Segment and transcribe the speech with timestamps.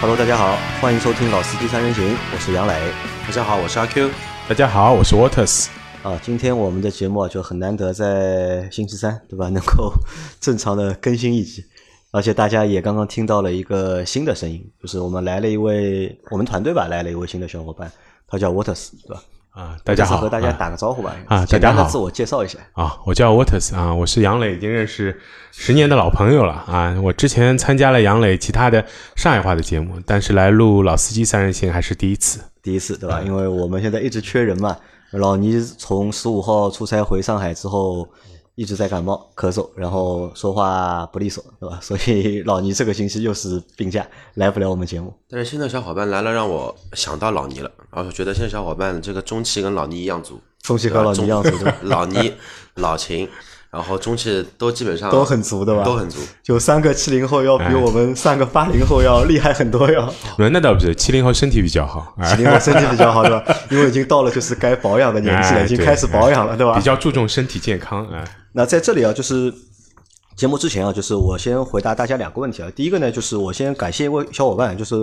[0.00, 2.92] Hello，大家好，欢迎收听《老司机三人行》，我是杨磊。
[3.26, 4.08] 大家好，我是阿 Q。
[4.48, 5.66] 大家好，我是 Waters。
[6.04, 9.48] 啊，今天我们的节目啊，就很难得在星期三，对吧？
[9.48, 9.92] 能够
[10.40, 11.64] 正常的更新一集，
[12.12, 17.90] 而且大家也刚刚听到了一个新的声音，就是我们来了一位我们团队吧，来了一位新的小伙伴，
[18.28, 19.20] 他叫 Waters，对吧？
[19.58, 21.12] 啊，大家好，和大家打个招呼吧。
[21.26, 22.60] 啊，大家好，自我介绍一下。
[22.74, 26.96] 啊，我叫 Waters 啊，我是杨磊，已经认识十年的老朋友了啊。
[27.02, 28.86] 我之前参加了杨磊其他的
[29.16, 33.20] 上海话的节目，但是来录老司机三人行还是第一次，第一次对吧？
[33.20, 34.76] 因为我们现在一直缺人嘛。
[35.10, 38.06] 老倪从十五号出差回上海之后，
[38.58, 41.78] 一直在感冒咳嗽，然后说话不利索，对吧？
[41.80, 45.14] 所以 老倪这个星期又是病假，来不了我们节目。
[45.30, 51.50] 但是新的小伙伴来了，让我想到老倪了，然后觉得现在小伙伴这个中气跟老倪一样足，中气和老倪一样足，
[51.82, 52.34] 老倪
[52.74, 53.28] 老秦。
[53.70, 55.84] 然后中气都基本上都很足的吧？
[55.84, 60.08] 都很足，就三个七零后要比我们三个八零后要厉害很多呀。
[60.50, 63.44] 那倒不是，七零后身体比较好，七零后身体比较好，对吧？
[63.70, 66.76] 因为已经到了就是该保养的年纪了，已经开始保养了，对吧？
[66.76, 68.24] 比较注重身体健康啊。
[68.58, 69.54] 那在这里啊，就是
[70.34, 72.68] 节目之前啊，就是我先回答大家两个问题啊。
[72.74, 74.96] 第一个呢，就是我先感谢一位小伙伴，就是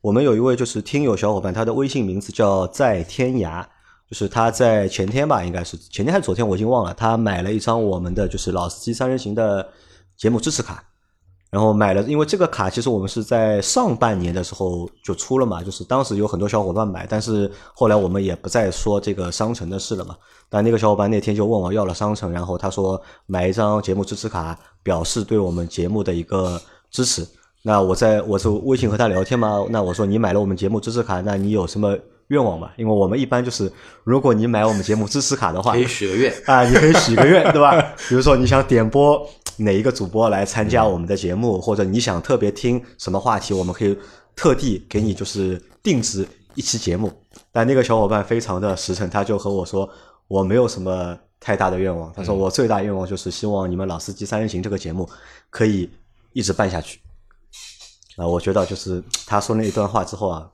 [0.00, 3.62] 我们有一位就是听友小伙伴，他的微信名字叫在天涯。
[4.08, 6.94] 就是他在前天吧，应该是前天还是昨天，我已经忘了。
[6.94, 9.68] 他买了一张我们的就是老司机三人行的
[10.16, 10.82] 节目支持卡，
[11.56, 20.14] 然后买了，因为这个卡其实我们是在上半年的时候就出了嘛，就是当时有很多小伙伴买，但是后来我们也不再说这个商城的事了嘛。
[20.50, 27.26] 但那个小伙伴那天就问我要了商城，然后他说买一张节目支持卡，表示对我们节目的一个支持。
[27.62, 31.96] 那我在我是微信和他聊天嘛，那我说你买了我们节目支持卡，那你有什么？
[32.28, 37.80] 愿望吧，因为我们一般就是，如果你买我们节目支持卡的话，可以许个愿啊，你可以许个愿，对吧？
[38.08, 39.24] 比如说你想点播
[39.58, 43.96] 哪一个主播来参加我们的节目，或者你想特别听什么话题，我们可以
[44.34, 47.12] 特地给你就是定制一期节目。
[47.52, 49.88] 但那个小伙伴非常的实诚，他就和我说，
[50.28, 55.08] 我没有什么太大的愿望，他说我最大愿望就是希望你们老司机三人行这个节目
[55.50, 55.90] 可以
[56.32, 57.00] 一直办下去。
[58.16, 60.50] 啊，我觉得就是他说那一段话之后啊。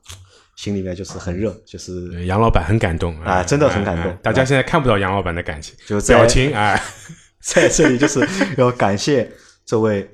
[0.55, 4.15] 心里面就是很热，就是杨老板很感动啊，真的很感动。
[4.21, 6.79] 大家现在看不到杨老板的感情，就表情啊，
[7.45, 8.25] 在这里就是
[8.57, 9.29] 要感谢
[9.65, 10.09] 这位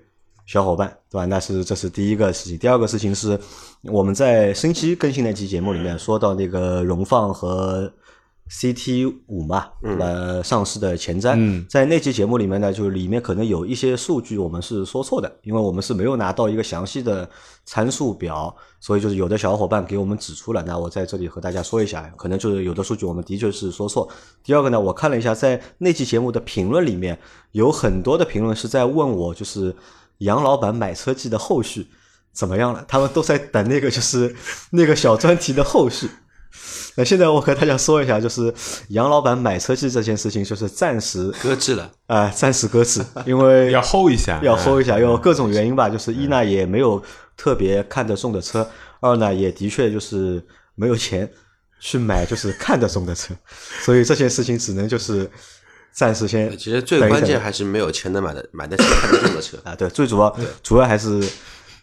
[0.46, 1.26] 小伙伴，对吧？
[1.26, 2.58] 那是这是第一个事情。
[2.58, 3.40] 第二个事情是
[3.84, 7.92] 我们在星期更新那期节目里面说到那个荣放和。
[8.50, 9.68] CT 五嘛，
[10.00, 17.30] 呃，上市的前瞻，在那期节目里面呢，就是里面可能有一些数据我们是说错的，因为我们是没有拿到一个详细的
[17.64, 24.10] 参数表，所以就是有的小伙伴给我们指出了，那我在这里和大家说一下，可能就是有的数据我们的确是说错。
[24.44, 27.20] 第二个呢，我看了一下，在那期节目的评论里面，
[27.52, 29.76] 有很多的评论是在问我，就是
[30.18, 31.86] 杨老板买车记的后续
[32.34, 32.84] 怎么样了？
[32.88, 34.36] 他们都在等那个就是
[34.72, 36.10] 那个小专题的后续。
[36.96, 38.54] 那现在我和大家说一下，就是
[38.90, 45.88] 杨老板买车记这件事情，就是暂时搁置了啊，暂时搁置，因为 要 hold 一下，要 hold 一下，有各种原因吧。
[45.90, 47.02] 就是一呢，也没有
[47.38, 48.64] 特别看得中的车；
[49.00, 50.44] 二呢，也的确就是
[50.76, 51.32] 没有钱
[51.80, 53.34] 去买就是看得中的车，
[53.82, 55.30] 所以这件事情只能就是
[55.94, 56.58] 暂时先。
[56.58, 59.76] 其实最关键还是没有钱能买的买得起看得中的车 啊。
[59.76, 61.24] 对，最主要主要还是。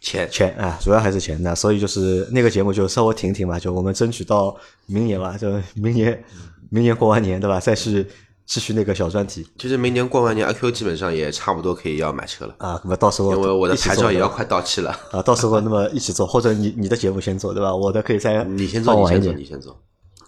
[0.01, 6.25] 钱钱啊，主要还是钱那，所以就是那个节目就稍微停停吧，就我们争取到明年吧，就明年
[6.71, 8.07] 明年过完年对吧，再去
[8.45, 9.47] 继续那个小专题。
[9.59, 17.75] 其实明年过完年，阿 Q 基本上也差不多可以要买车了啊，那么到时候因为我的牌照也要快到期了啊，到时候那么一起做，或者你你的节目先做对吧？
[17.75, 19.77] 我的可以再 你先做，你先做，你先做。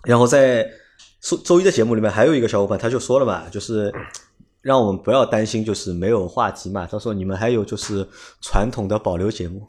[0.05, 0.67] 然后在
[1.21, 3.93] 周周一的节目里面，还有一个小伙伴他就说了嘛，就是
[4.63, 6.87] 让我们不要担心，就是没有话题嘛。
[6.91, 8.07] 他说你们还有就是
[8.41, 9.67] 传统的保留节目。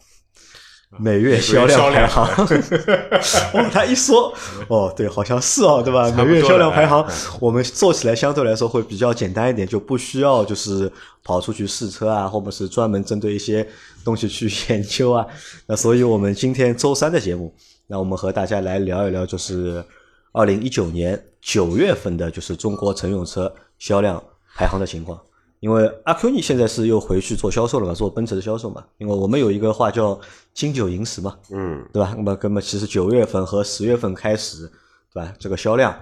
[0.97, 2.25] 每月销量排行，
[3.53, 4.33] 哦，他一说，
[4.69, 6.09] 哦，对，好像是哦，对吧？
[6.17, 7.07] 每月销量排行，
[7.39, 10.91] 我们做起来相对来说会比较简单一点，就不需要就是
[11.23, 13.67] 跑出去试车啊，或者是专门针对一些
[14.03, 15.23] 东西去研究啊。
[15.67, 17.53] 那所以我们今天周三的节目，
[17.85, 19.85] 那我们和大家来聊一聊，就是
[20.31, 24.19] 二零一九年九月份的，就是中国乘用车销量
[24.55, 25.19] 排行的情况。
[25.59, 28.81] 因为阿 Q 你现在是又回去做销售了嘛，做奔驰的销售嘛。
[28.97, 30.17] 因为我们有一个话叫
[30.55, 32.13] “金九银十”嘛，嗯，对吧？
[32.15, 34.71] 那么，那么其实九月份和十月份开始，
[35.13, 35.33] 对吧？
[35.37, 35.93] 这个销量，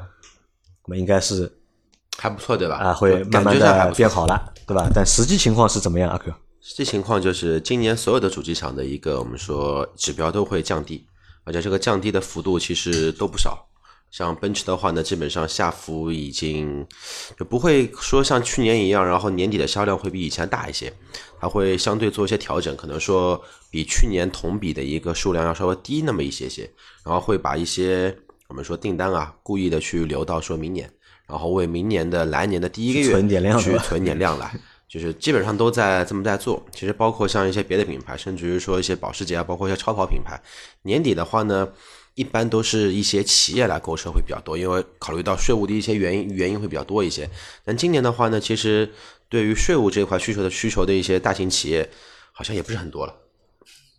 [0.86, 1.52] 那么应该是
[2.20, 2.76] 还不错，对吧？
[2.76, 4.88] 啊，会慢慢的变好了，对吧？
[4.94, 6.32] 但实际情况是怎么样，阿 Q？
[6.62, 11.04] 实际情况就是今年所有的主机厂的一个我们说指标都会降低，
[11.46, 13.68] 而且这个降低的幅度其实都不少。
[14.10, 16.86] 像奔驰的话呢，基本上下浮已经
[17.38, 20.92] 就不会说像去年一样，然后年底的销量会比以前大一些，
[21.40, 26.70] 它会相对做一些调整，可能说比去年同比的一个数量要稍微低那么一些些，
[27.06, 28.16] 然后会把一些
[28.48, 30.90] 我们说订单啊，故意的去留到说明年，
[31.28, 34.54] 然后为明年的来年的第一个月存点量去存点量来。
[34.88, 40.42] 就是基本上都在这么在做，其实包括像一些别的品牌，甚至于说一些保时捷啊，包括一些超跑品牌，
[40.84, 41.68] 年底的话呢，
[42.18, 47.30] 一般都是一些企业来购车会比较多，因为考虑到税务的一些原因原因会比较多一些。
[47.64, 48.92] 但今年的话呢，其实
[49.30, 51.88] 对于税务这块需求的需求的一些大型企业，
[52.32, 53.14] 好像也不是很多了。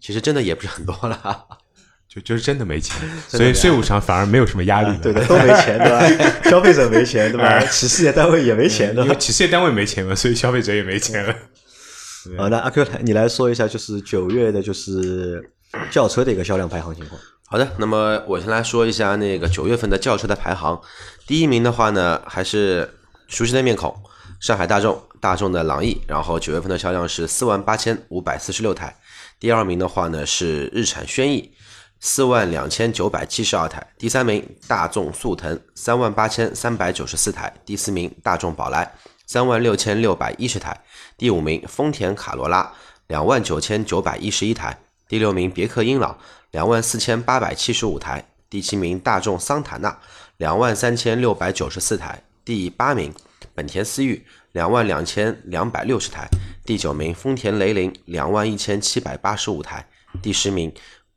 [0.01, 1.47] 其实真的也不是很多了。
[2.13, 2.97] 就就是真的没钱，
[3.29, 4.99] 所以税务上反而没有什么压力。
[5.01, 6.09] 对的， 都没钱，对吧？
[6.51, 7.61] 消费者没钱，对吧？
[7.67, 9.15] 企事业单位也没钱，对吧？
[9.15, 11.33] 企事业单位没钱嘛，所以消费者也没钱了。
[12.37, 15.53] 好，那阿 Q 来，你来说一下，就是九月的，就是
[15.91, 17.21] 轿车的一个销量排行情况。
[17.51, 20.79] 好的，那么我先来说一下那个九月份的轿车的排行。
[21.27, 23.95] 第一名的话呢，还是熟悉的面孔，
[24.39, 28.95] 上海大众，大众的朗逸，然后九月份的销量是四万八千五百四十六台。
[29.41, 31.51] 第二名的话呢是日产轩逸。
[32.01, 38.93] 四万两千九百七十二台，第三名大众速腾三万八千三百九十四台，第四名大众宝来
[39.27, 40.81] 三万六千六百一十台，
[41.17, 42.73] 第五名丰田卡罗拉
[43.09, 44.79] 两万九千九百一十一台，
[45.09, 46.17] 第六名别克英朗
[46.51, 49.99] 两万四千八百七十五台，第七名大众桑塔纳
[50.37, 53.13] 两万三千六百九十四台，第八名
[53.55, 56.29] 本田思域两万两千两百六十台，
[56.65, 59.89] 第九名丰田雷凌两万一千七百八十五台，
[60.23, 60.73] 第十名。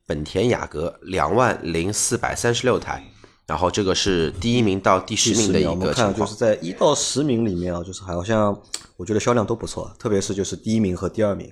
[0.07, 3.01] 本田雅阁两万零四百三十六台，
[3.45, 6.15] 然后这个是第一名到第十名的一个情况。
[6.15, 8.59] 就是在一到十名里面啊，就是好像
[8.97, 11.49] 我觉得销量都不错，特别是就是第一名和第二名。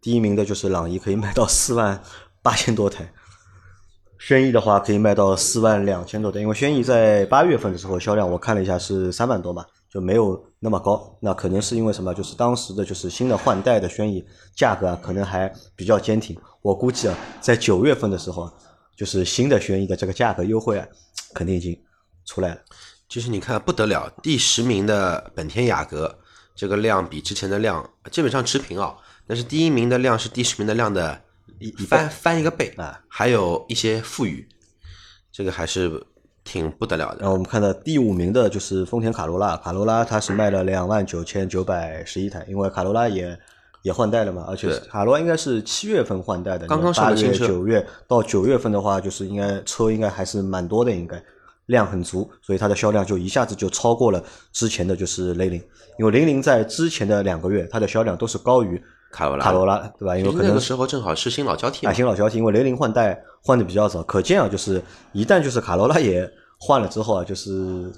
[0.00, 2.02] 第一名的就是朗逸，可以卖到四万
[2.42, 3.04] 八千多台；
[4.18, 6.40] 轩逸的话可以卖到四万两千多台。
[6.40, 9.64] 因为轩逸在八月份的时候销量我看了一下是三万多嘛。
[9.92, 12.14] 就没有那么高，那可能是因为什么？
[12.14, 14.24] 就是当时的就是新的换代的轩逸
[14.54, 16.38] 价格，可能还比较坚挺。
[16.62, 18.48] 我估计啊，在九月份的时候，
[18.96, 20.86] 就是新的轩逸的这个价格优惠啊，
[21.34, 21.76] 肯定已经
[22.24, 22.60] 出来了。
[23.08, 26.16] 其实你看不得了，第十名的本田雅阁，
[26.54, 28.94] 这个量比之前的量基本上持平啊，
[29.30, 31.22] 但是第一名的量是第十名的量的
[31.60, 32.74] 一翻翻一个倍。
[32.76, 34.44] 啊，还有一些富余，
[35.30, 36.04] 这个还是。
[36.42, 37.18] 挺不得了的。
[37.20, 43.38] 然后我们看到第五名的就是丰田卡罗拉，卡罗拉它是卖了两万九千九百十一台，因为卡罗拉也
[43.82, 51.22] 也换代了嘛，而且卡罗拉应该是七月份换代的，刚刚上月九月到九月份的话，就是应该车应该还是蛮多的，应该。
[51.66, 55.62] 量很足，所以它的销量就一下子就超过了之前的就是雷凌，
[56.00, 60.16] 因为雷凌在之前的两个月它的销量都是高于卡罗拉，卡罗拉对吧？
[60.16, 66.30] 因为可能那个时候正好是新老交替，新老交替，因为雷凌换代换的比较早，可见啊，就是一旦就是卡罗拉也。
[66.62, 67.90] 换了之后啊，就是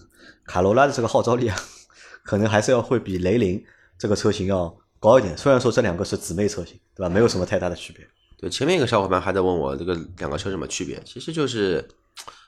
[0.47, 1.57] 卡罗拉的这个号召力啊，
[2.23, 3.61] 可能还是要会比雷凌
[3.99, 5.37] 这个车型要高一点。
[5.37, 7.09] 虽然说这两个是姊妹车型，对吧？
[7.09, 8.07] 没有什么太大的区别。
[8.39, 11.85] 对，前面一个小伙伴还在问我这个两个车什么区别，其实就是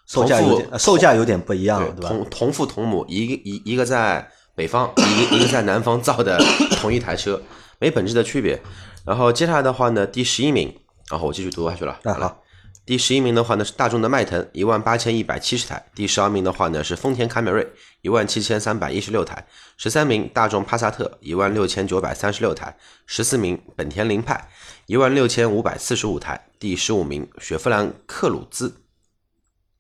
[0.06, 2.08] 售价有点售价有点不一样，对吧？
[2.08, 4.25] 同同父同母，一个一一个在
[4.55, 6.38] 北方，一个一个在南方造的
[6.81, 7.43] 同一台车，
[7.84, 8.58] 没本质的区别。
[9.04, 10.75] 然后接下来的话呢，第十一名，
[11.10, 12.00] 然后我继续读下去了。
[12.02, 12.40] 好。
[12.86, 17.66] 第十一名的话呢是大众的迈腾，一万八千一百七十台；第十二名的话呢是丰田凯美瑞，
[18.02, 19.37] 一万七千三百一十六台；
[19.78, 22.75] 十三名大众帕萨特，一万六千九百三十六台；
[23.06, 24.50] 十四名本田凌派，
[24.87, 28.75] 一万六千五百四十五台；第十五名雪佛兰克鲁兹，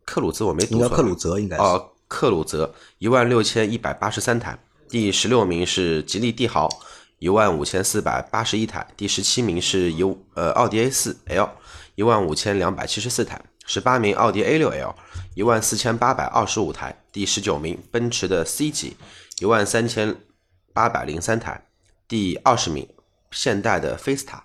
[0.06, 1.62] 克鲁兹我没读错，克鲁泽应该是。
[1.62, 4.54] 哦，克鲁泽一万六千一百八十三台；
[4.88, 6.70] 第十六名是吉利帝豪，
[7.24, 11.48] 一万五千四百八十一台；第十七名是由呃奥迪 A 四 L。
[11.94, 14.94] 一万五千两百七十四台，十八名奥迪 A 六 L，
[15.34, 18.98] 一万四千八百二十五台，第十九名奔驰的 C 级，
[19.38, 20.14] 一万三千
[20.74, 21.66] 八百零三台，
[22.06, 22.86] 第二十名
[23.30, 24.44] 现代的菲斯塔，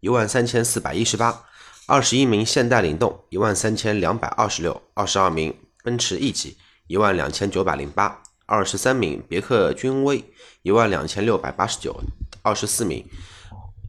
[0.00, 1.44] 一万三千四百一十八，
[1.86, 10.24] 二十一名现代领动，一万三千两百二十六，二十二名奔驰 E 级，一万两千九百零八，二十三名别克君威，
[10.62, 11.94] 一万两千六百八十九，
[12.40, 13.04] 二十四名。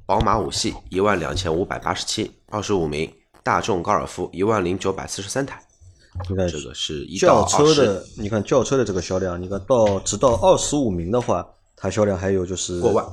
[0.06, 3.08] 宝马五系一万两千五百八十七，二十五名；
[3.42, 5.64] 大众高尔夫一万零九百四十三台。
[6.30, 11.48] 你看这个是一轿车的，你看轿车的这个销量，你看到直到二十五名的话，
[11.78, 13.06] 它销量还有就是过万，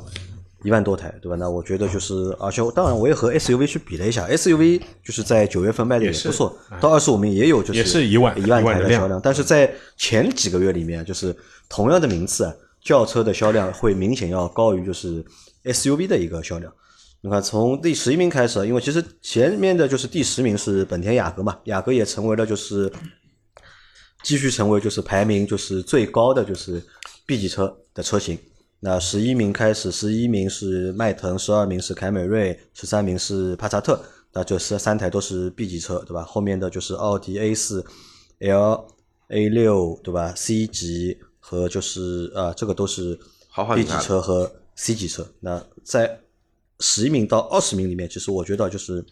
[0.67, 1.37] 一万多台，对吧？
[1.39, 11.33] 那我觉得就是，而且当然我也和 SUV 去比了一下，SUV 就是在九月份卖的也不错，到二十五名也有就是也是一万一万台的销量，但是在前几个月里面，就是
[11.69, 15.25] 同样的名次，轿车的销量会明显要高于就是
[15.63, 16.73] SUV 的一个销量。
[17.21, 22.93] 你看，从第十一名开始，因为其实前面的就是第十名是本田雅阁嘛，雅阁也成为了就是
[24.25, 26.83] 继续成为就是排名就是最高的就是
[27.25, 28.37] B 级车的车型。
[28.81, 34.01] 那十一名开始，十一名是迈腾，十二名是凯美瑞，十三名是帕萨特，
[34.33, 36.23] 那这十三台都是 B 级车，对吧？
[36.23, 37.85] 后面的就是奥迪 A 四、
[38.41, 38.87] L、
[39.29, 43.19] A 六，对吧？C 级和就是啊，这个都是
[43.75, 45.27] B 级车和 C 级车。
[45.41, 46.21] 那在
[46.79, 49.05] 十一名到二十名里面，其实我觉得就是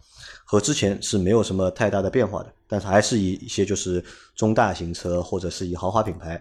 [0.45, 4.05] 和之前是没有什么太大的变化的，但是还是以一些就是
[4.37, 6.41] 中大型车或者是以豪华品牌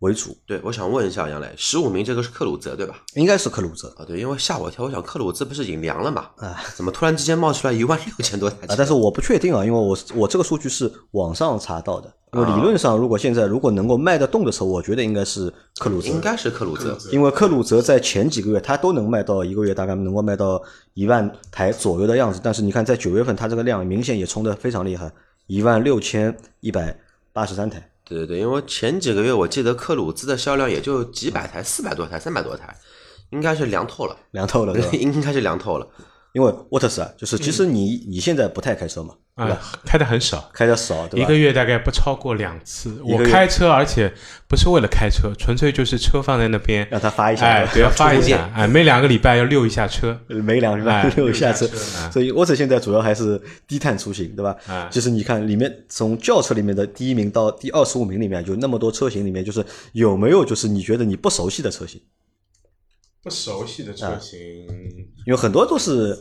[0.00, 3.02] 为主，对，我想问一下杨磊，十五名这个是克鲁泽对吧？
[3.14, 6.28] 应该是克鲁泽啊，对，因为吓我一跳，我想克鲁兹不是已经凉了嘛？
[6.36, 8.72] 啊怎么突然之间冒出来一万六千多台车？
[8.72, 16.96] 啊，但是我不确定啊，因为我我这个数据是网上查到的，因为理论上如果现在如果能够卖得动的车，我觉得应该是克鲁泽，应该是克鲁泽。
[17.10, 20.62] 因为克鲁泽在前几个月它都能卖到一个月大概能够卖到
[20.94, 25.10] 一万台左右的样子，但是你看在九月份它这个量明显也冲得非常厉害，
[25.48, 26.96] 一万六千一百
[27.32, 27.90] 八十三台。
[28.08, 32.74] 对对对，因为前几个月我记得克鲁兹的销量也就几百台，四百多台，三百多台，
[33.30, 34.98] 应该是凉透了，凉透了， 对？
[34.98, 35.86] 应该是凉透了。
[36.32, 39.54] 因为沃特斯啊，就是其实你你现在不太开车嘛，对吧？
[39.54, 41.24] 啊，开的很少，开的少，对吧？
[41.24, 43.00] 一个月大概不超过两次。
[43.02, 44.12] 我开车，而且
[44.46, 54.54] 不是为了开车，纯粹就是车放在那边，让它发一下，哎，对，要发一下，哎，每两个礼拜要溜一下车，每两哎万六下车溜一下车，所以沃特现在主要还是低碳出行，对吧？
[54.68, 62.00] 哎就是你看里面从轿车里面的第一名到第二十五名里面，有那么多车型里面，就是有没有就是你觉得你不熟悉的车型？
[63.28, 64.38] 不熟悉的车型，
[65.26, 66.16] 因为很多都是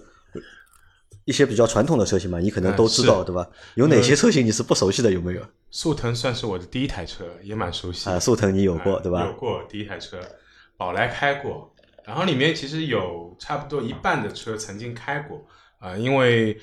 [1.26, 3.48] 一些比较传统的车型嘛，你可能都知道，对吧？
[3.76, 5.12] 有哪些车型你是不熟悉的？
[5.12, 5.42] 有没有？
[5.72, 9.34] 速腾算是我的第一台车，也蛮熟悉的啊，速腾你有过，哎对吧有？
[9.34, 10.20] 过第一台车，
[10.78, 11.74] 宝来开过，
[12.06, 15.46] 然后里面其实有差不多一半的车曾经开过
[15.80, 16.58] 啊、因为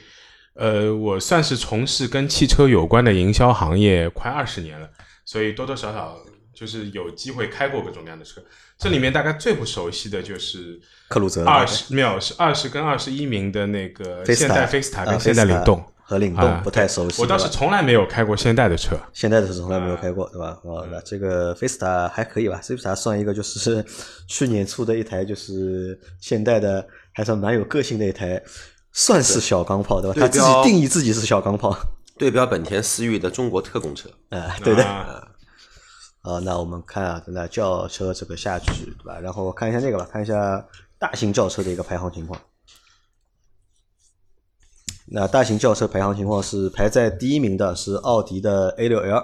[0.55, 4.89] 呃，我算是从事跟汽车有关的营销行业快二十年了，
[5.25, 6.17] 所以多多少少
[6.55, 8.43] 就是有机会开过各种各样的车。
[8.79, 15.83] 这里面大概最不熟悉的就是克鲁泽二十没有是二十跟二十一名的那个现代菲斯塔啊跟现代领动。
[16.07, 20.59] 和领啊动不太熟悉，我倒是从来没有开过现代的车，现代的车从来没有开过，对吧？
[20.63, 22.61] 哦，那这个菲斯塔还可以吧？
[22.63, 23.83] 菲斯塔算一个就是
[24.29, 28.39] 去年出的一台，就是现代的，还算蛮有个性的一台，
[28.93, 30.15] 算是小钢炮，对吧？
[30.15, 31.75] 对他自己定义自己是小钢炮，
[32.19, 34.85] 对标本田思域的中国特供车，啊，对的。
[34.85, 35.27] 啊
[36.25, 39.21] 啊，那我们看啊，那轿车这个下去，对吧？
[39.21, 40.67] 然后看一下那个吧，看一下
[40.99, 42.41] 大型轿车的一个排行情况。
[45.05, 49.23] 那大型轿车排行情况是排在第一名的是奥迪的 A6L，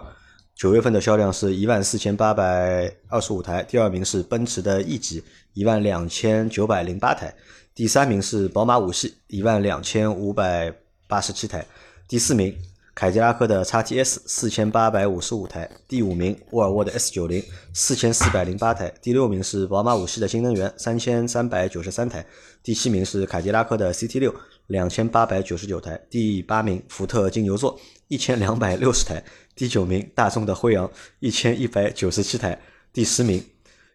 [0.54, 7.34] 九月份的销量是一万四千八百二十五台，第二名是奔驰的 E 级一万两千九百零八台，
[7.74, 10.70] 第三名是宝马五系一万两千五百
[11.08, 11.66] 八十七台，
[12.06, 12.54] 第四名
[13.00, 17.42] 凯迪拉克的 XTS 四千八百五十五台，第五名沃尔沃的 S 九零
[17.72, 22.22] 四千四百零八台，第六名是宝马五系的新能源三千三百九十三台，
[22.62, 24.34] 第七名是凯迪拉克的 CT 六
[24.66, 30.90] 两千八百九十九台，第八名福特金牛座一千两百六十台，第九名大众的辉昂
[31.20, 32.60] 一千一百九十七台，
[32.92, 33.42] 第十名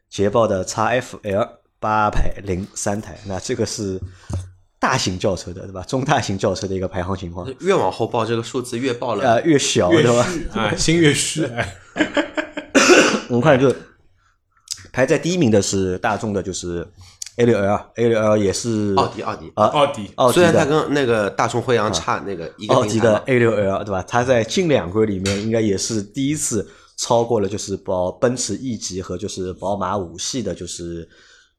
[0.09, 1.47] 捷豹的 XFL
[1.79, 3.19] 八百零三台。
[3.27, 4.01] 那这个是
[4.85, 5.81] 大型轿车的对吧？
[5.83, 7.51] 中大型轿车的一个排行情况。
[7.61, 9.23] 越往后报这个数字越报了。
[9.23, 10.27] 呃，越小越对吧？
[10.53, 11.75] 啊，心越虚，哎，
[13.27, 13.73] 我们看就
[14.93, 16.87] 排在第一名的是大众的，就是
[17.37, 24.03] A 六 L，A 六 L 也是奥迪，奥迪，啊奥迪奥迪虽然它跟那个大众辉昂差那个一个奥迪的 A 六 L 对吧？
[24.07, 31.09] 它在近两个月里面应该也是第一次超过了就是宝奔驰 E 级和就是宝马五系的就是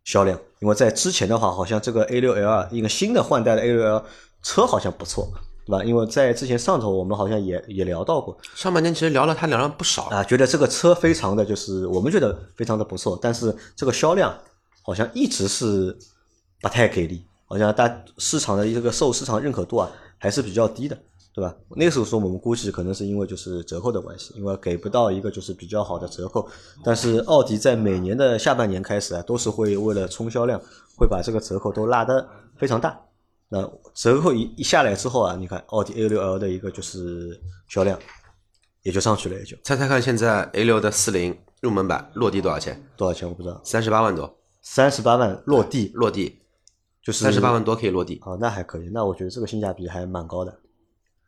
[0.07, 4.03] 销量，因为在之前的话，好像这个 A6L 一个新的换代的 A6L
[4.43, 5.31] 车好像不错。
[5.67, 5.83] 对吧？
[5.83, 14.33] 因为在之前上头我们好像也也聊到过上半年其实聊了它聊了不少，啊，觉得这个车非常的就是我们觉得非常的不错，但是这个销量
[14.83, 15.99] 好像一直是
[16.61, 20.97] 不太给力，好像大市场的一个受市场认可度啊还是比较低的，
[21.37, 21.55] 对吧？
[21.77, 26.49] 那个时候说我们估计可能是因为就是折扣的关系，因为给不到一个就是比较好的折扣。
[26.83, 30.59] 但是奥迪在每年的下半年开始啊，都是会为了冲销量，
[30.97, 32.27] 会把这个折扣都拉得
[32.57, 32.99] 非常大。
[33.51, 37.39] 那折扣一一下来之后啊，你看奥迪 A 六 L 的一个就是
[37.69, 37.99] 销量
[38.83, 42.83] 也就上去了，也就猜猜看现在 A 六的四零入门版落地多少钱？
[42.97, 46.39] 多少钱我不知道，三十八万多，三十八万落地落地
[47.03, 50.59] 就是三十八万多可以落地，啊，那还可以，那我觉得这个性价比还蛮高的。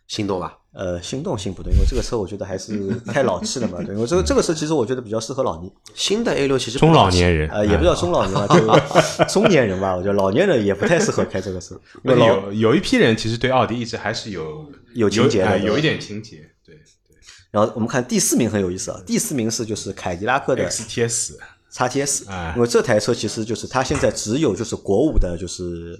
[0.08, 0.58] 心动吧？
[0.72, 3.78] 呃，心动心不对，因为这个车我觉得还是 太老气了嘛。
[3.82, 8.46] 对，因为这个这个车其实我觉得比较适合老年，新的 A 六其实中老年人，呃，也不叫中老年吧，
[9.18, 9.94] 就中年人吧。
[9.94, 17.16] 我觉得老年人也不太适合开这个车，因为老有有一批人其实对奥迪一直还是有有情节的有一点情节，对对，
[17.50, 21.32] 然后我们看第四名很有意思啊，第四名是就是凯迪拉克的 XTS
[21.72, 25.98] XTS，啊因为这台车其实就是它现在只有就是国五的就是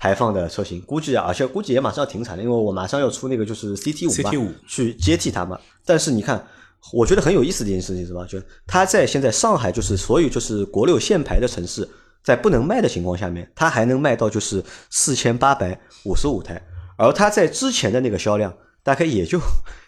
[0.00, 5.60] 排放的车型，估计啊，而且估计也马上要停产了，因为我马上要出那个就是 CT 五嘛 CT5 去接替它嘛。
[5.84, 6.42] 但是你看，
[6.90, 8.24] 我觉得很有意思的一件事情是吧？
[8.24, 11.86] 就它在现在上海就是所有就是国六限牌的城市，
[12.24, 16.62] 在不能卖的情况下面，它还能卖到就是四千八百五十五台，
[16.96, 18.50] 而它在之前的那个销量
[18.82, 19.38] 大概也就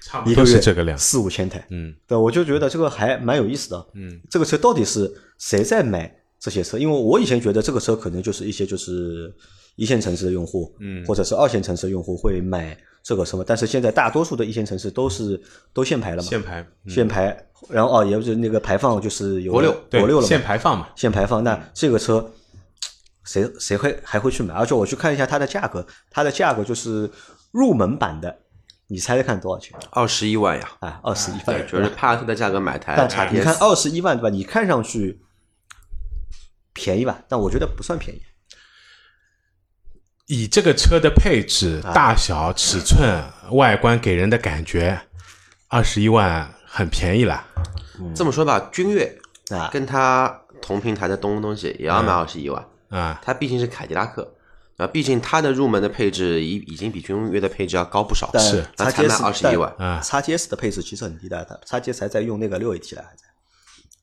[0.02, 1.66] 差不多一个月是这个量四五千台。
[1.71, 3.87] 嗯，对，我就觉得这个还蛮有意思的。
[3.95, 6.76] 嗯，这个车到底是谁在买这些车？
[6.76, 9.35] 因为我以前觉得这个车可能就是一些就是
[9.76, 13.44] 一线城市的用户，嗯或者是二线城市的用户会买这个车嘛。
[13.46, 15.40] 但是现在大多数的一线城市都是
[15.72, 22.30] 都限牌了嘛，限牌，嗯限牌，然后哦，也就是那个排放就是有国六对国六了嘛，限排放嘛，限排放，那这个车
[23.24, 24.52] 谁谁会还会去买？
[24.54, 27.10] 而且我去看一下它的价格，它的价格就是
[27.50, 28.36] 入门版的，
[28.88, 29.78] 你猜猜看多少钱？
[29.92, 34.28] 二十一万呀，啊，二十一对，万，就是帕萨特的价格买台但叉你看二十一万对吧？
[34.28, 35.22] 你看上去
[36.74, 38.20] 便宜吧，但我觉得不算便宜。
[40.32, 41.92] 以这个车的配置、啊。
[41.92, 44.98] 大小、尺寸、外观给人的感觉，
[45.68, 47.44] 二十一万很便宜了。
[48.14, 49.14] 这么说吧，君越
[49.50, 49.68] 啊。
[49.70, 54.26] 跟它同平台的东东西也要卖二十一万，啊，它毕竟是凯迪拉克。
[54.78, 58.64] 啊，毕竟它的入门的配置已已经比君越的配置要高不少，是。
[58.78, 59.74] 那才卖 XGS 21万。
[59.76, 63.24] 啊叉 GS 的配置其实很低的，它叉 GS 还在用那个六 AT 的，还在，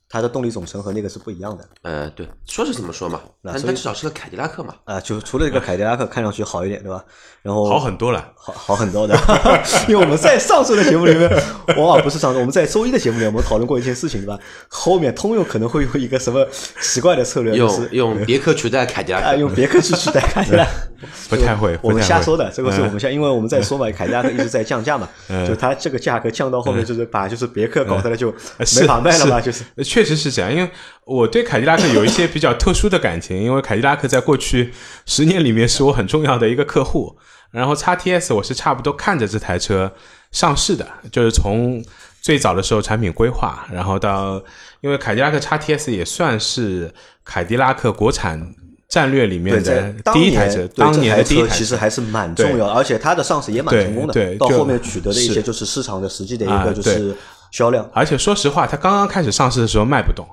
[0.10, 5.00] 它的动力总成和那个是不一样的呃，对，说是这么说嘛，但那所以它至少是个凯迪拉克嘛，啊。
[5.00, 7.04] 就除了这个凯迪拉克看上去好一点，对吧？
[7.44, 8.34] 然后好很多了。
[8.36, 9.16] 好好很多的，
[9.88, 11.30] 因为我们在上周的节目里面，
[11.78, 14.40] 往往不是上周，我们在周一的节目里面，我们讨论过一件事情，对吧？
[14.68, 16.46] 后面通用可能会有一个什么
[16.82, 20.72] 奇怪的策略，就是用用别克取代凯迪拉啊，克，用别克去取代凯迪拉克。
[21.30, 25.08] 不太会我们瞎说的，这个是我嗯们瞎，因为我们在说嘛，凯迪拉克一直在降价嘛，
[25.48, 30.70] 就它这个价格降到后面，就是把就是别克搞得来就没法卖了嘛，就是呃确实是这样，因为
[31.04, 34.74] 我对凯迪拉克有一些比较特殊的感情， 因为凯迪拉克在过去
[35.06, 37.18] 十年里面是我很重要的一个客户。
[37.52, 39.92] 然后 x T S 我是差不多看着这台车
[40.32, 41.84] 上市的，就是从
[42.22, 44.42] 最早的时候产品规划，然后到
[44.80, 46.94] 因为凯迪拉克 x T S 也算是
[47.26, 48.56] 凯迪拉克国产
[48.88, 57.14] 战略里面的第一台车，当年的第一台车车其实还是蛮重要，而且它的上市也蛮成功的到后面取得的一些就是市场的实际的一啊个就是
[57.52, 57.90] 销量。
[57.94, 60.28] 而且说实话，它刚刚开始上市的时候卖不动，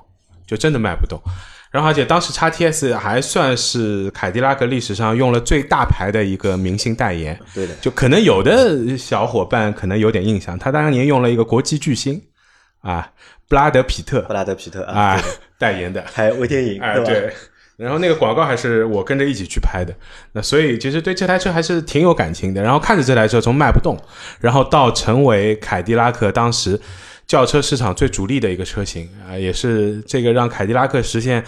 [0.45, 1.21] 就真的卖不动。
[1.69, 12.19] 然后，而且当时 x T S 还算是凯迪拉克历史上用了最大牌的一个明星代言，对的，就可能有的小伙伴可能有点印象，他当年用了一个国际巨星
[12.81, 13.11] 啊，
[13.49, 15.23] 布拉德皮特布拉德皮特啊，啊
[15.59, 17.09] 代言的，拍微电影啊，对吧？
[17.09, 17.33] 对。
[17.77, 19.95] 然后那个广告还是我跟着一起去拍的，
[20.33, 22.61] 那所以其实对这台车还是挺有感情的。
[22.61, 23.95] 然后看着这台车从卖不动，
[24.39, 26.79] 然后到成为凯迪拉克当时
[27.27, 31.45] 轿车市场最主力的一个车型啊、也是这个让凯迪拉克实现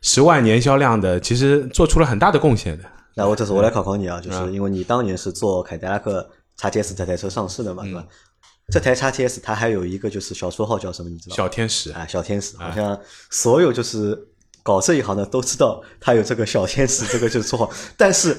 [0.00, 2.84] 十万年销量的，其实做出了很大的贡献的。
[3.14, 8.04] 那我这次我来考考你啊，就是因为你当年是做凯迪拉克 x T S 这台车上市的嘛，对吧？
[8.72, 11.36] 这台 x T S 它还有一个就是小绰号叫什么，你知道吗？
[11.36, 12.98] 小天使，啊，小天使，好像
[13.30, 14.16] 所有就是
[14.66, 18.36] 搞这一行的都知道他有这个小天使这个就是绰号，但是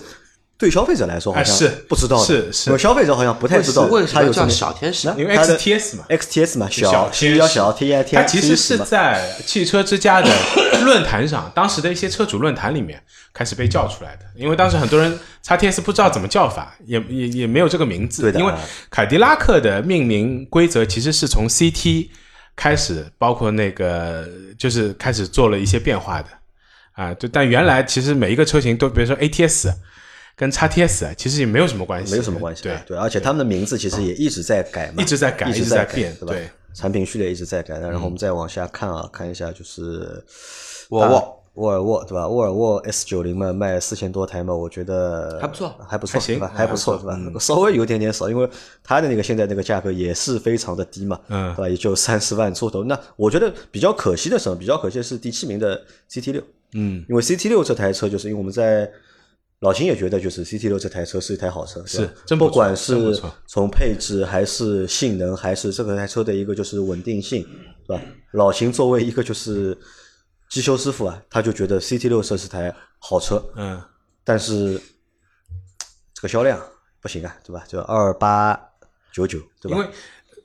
[0.57, 2.77] 对消费者来说好像哎是不知道的，是是。
[2.77, 5.07] 消费者好像不太知道为什么叫它有这么小天使？
[5.17, 6.03] 因为 XTS 嘛。
[6.09, 7.35] XTS 嘛，小小天使。
[7.35, 10.29] 比较小 T I T 它其实是在汽车之家的
[10.83, 13.01] 论坛上，当时的一些车主论坛里面
[13.33, 14.25] 开始被叫出来的。
[14.35, 18.23] 因为当时很多人 x T S 不知道怎么叫法，也也也没有这个名字。
[18.23, 18.49] 因为对的。
[18.49, 18.59] 啊
[18.89, 22.09] 凯迪拉克的命名规则其实是从 C T
[22.57, 26.27] 开始，包括那个就是开始做了一些变化的。
[26.91, 27.13] 啊。
[27.13, 29.73] 就但原来其实每一个车型都，比如说 A T S
[30.35, 32.73] 跟 x T S 其实也没有什么关系，没有什么关系，对。
[32.73, 36.51] 啊，对，而且他们的名字其实也一直在改嘛，一直在改一一直在变对吧？
[36.73, 40.21] 产品序列一直在改，然后我们再往下看啊，看一下就是
[40.89, 41.17] 沃尔沃。
[41.17, 41.23] 啊
[41.57, 42.27] 沃尔沃对吧？
[42.27, 46.51] 沃尔沃 S 九零嘛，卖四千多台嘛，我觉得还不错还不错，还行对吧？
[46.55, 47.39] 还不错，还不对吧？
[47.39, 48.47] 稍微有点点少，因为
[48.83, 51.69] 它的那个现在那个价格也是非常的低嘛，嗯对吧？
[51.69, 52.83] 也就三十万出头。
[52.83, 54.55] 那我觉得比较可惜的是什么？
[54.55, 56.41] 比较可惜的是第七名的 CT 六，
[56.73, 58.89] 嗯，因为 CT 六这台车，就是因为我们在
[59.61, 67.43] 老秦也觉得，就是 CT 六这台车是一台好车，是真不不管是从配置还是性能，还是这个台车的一个就是稳定性，
[67.87, 68.03] 对吧？
[68.33, 69.75] 老秦作为一个就是
[70.49, 73.81] 机修师傅啊，他就觉得 CT 六是台好车，嗯，
[74.23, 74.81] 但是
[76.13, 76.61] 这个销量
[77.01, 77.63] 不行啊，对吧？
[77.67, 78.59] 就二八
[79.11, 79.77] 九九，对吧？
[79.77, 79.89] 因为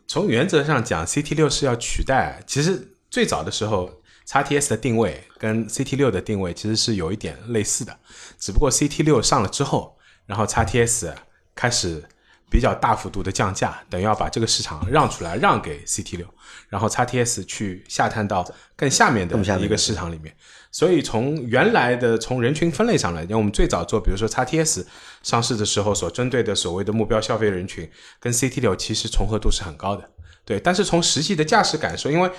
[0.06, 7.98] 从原则上讲，CT 六是要取代，其实最早的时候，x T S 的定位跟 CT 六的定位其实是有一点类似的，
[8.38, 11.14] 只不过 CT 六上了之后，然后 x T S
[11.54, 12.04] 开始
[12.52, 16.26] 比较大幅度的降价，等于要把这个市场让出来，让给 CT 六，
[16.68, 20.34] 然后 XTS 去下探到更下面的一个市场里面。
[20.70, 24.84] 所以从原来的从人群分类上来讲，我们最早做，比如说 XTS
[25.22, 30.10] 上市的时候所针对的所谓的目标消费人群，跟 CT 六其实重合度是很高的。
[30.44, 32.30] 对，但是从实际的驾驶感受，因为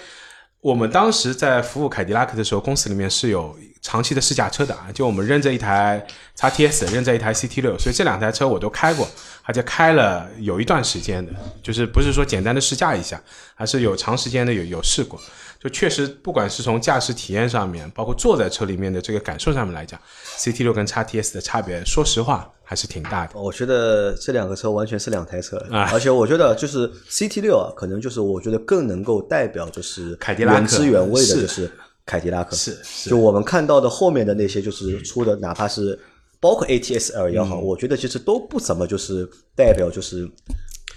[0.62, 6.04] 我们当时在服务凯迪拉克的时候，公司里面是有长期的试驾车的啊，就我们扔着一台
[6.38, 9.08] XTS，扔着一台 CT 六，所以这两台车我都开过，
[9.43, 13.22] 而且开了有一段时间的，就是不是说简单的试驾一下，
[13.54, 15.19] 还是有长时间的有有试过。
[15.60, 19.98] 就确实，不管是从驾驶体验上面，包括坐在车里面的这个感受上面来讲
[20.38, 23.39] ，CT 六跟 XTS 的差别，说实话还是挺大的。
[23.39, 31.72] 我觉得这两个车完全是两台车，啊而且我觉得就是 CT 六啊，可能就是我觉得更能够代表就是凯迪拉克原汁原味的，是就是
[32.06, 32.56] 凯迪拉克。
[32.56, 35.98] 是是就我们看到的后面的那些就是出的，哪怕是
[36.39, 40.30] 包括 ATS-L 也好，嗯我觉得其实都不怎么就是代表就是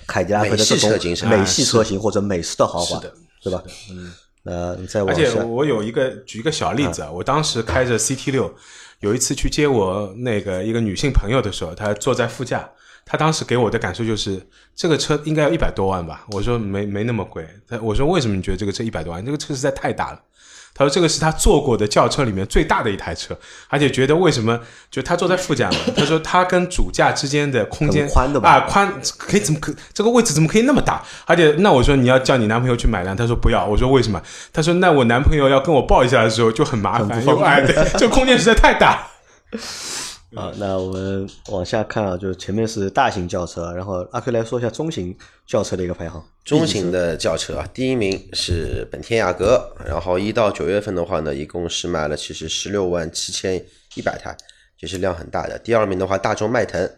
[0.07, 0.91] 凯迪拉克的这种
[1.29, 3.01] 美系车型或者美式的豪华，
[3.43, 3.63] 是吧？
[3.91, 8.53] 嗯，那你再往而且，我有一个举一个小例子啊，我当时开着 CT 六，
[9.01, 12.69] 有一次去接我那个一个女性朋友的时候，她坐在副驾，
[13.05, 14.41] 她当时给我的感受就是
[14.75, 16.27] 这个车应该要一百多万吧？
[16.33, 19.25] 我说没没那么贵，她我说为什么你觉得这个车一百多万？
[19.25, 20.21] 这个车实在太大了。
[20.77, 23.37] 他说这个是他坐过的轿车里面最大的一台车，
[23.69, 24.61] 而且觉得为什么
[24.91, 25.77] 就他坐在副驾嘛？
[25.97, 31.03] 他说他跟主驾之间的空间宽的吧啊，宽可以怎么可这个位置怎么可以那么大？
[31.25, 33.65] 而且那我说你要叫你男朋友去买辆，他说不要。
[33.65, 34.21] 我说为什么？
[34.53, 39.09] 他说那我男朋友要跟我抱一下的时候就很麻烦，哎对，这空间实在太大。
[40.35, 46.23] 啊，那我们往下看啊，就是前面是大型轿车，然后阿 Q 来说一下中型轿车的一个排行。
[46.45, 54.37] 中型的轿车啊，第一名是本田雅阁，然后一到九月份的话呢，一共是卖了其实十六万七千一百台，
[54.77, 55.59] 这是量很大的。
[55.59, 56.91] 第二名的话，大众迈腾，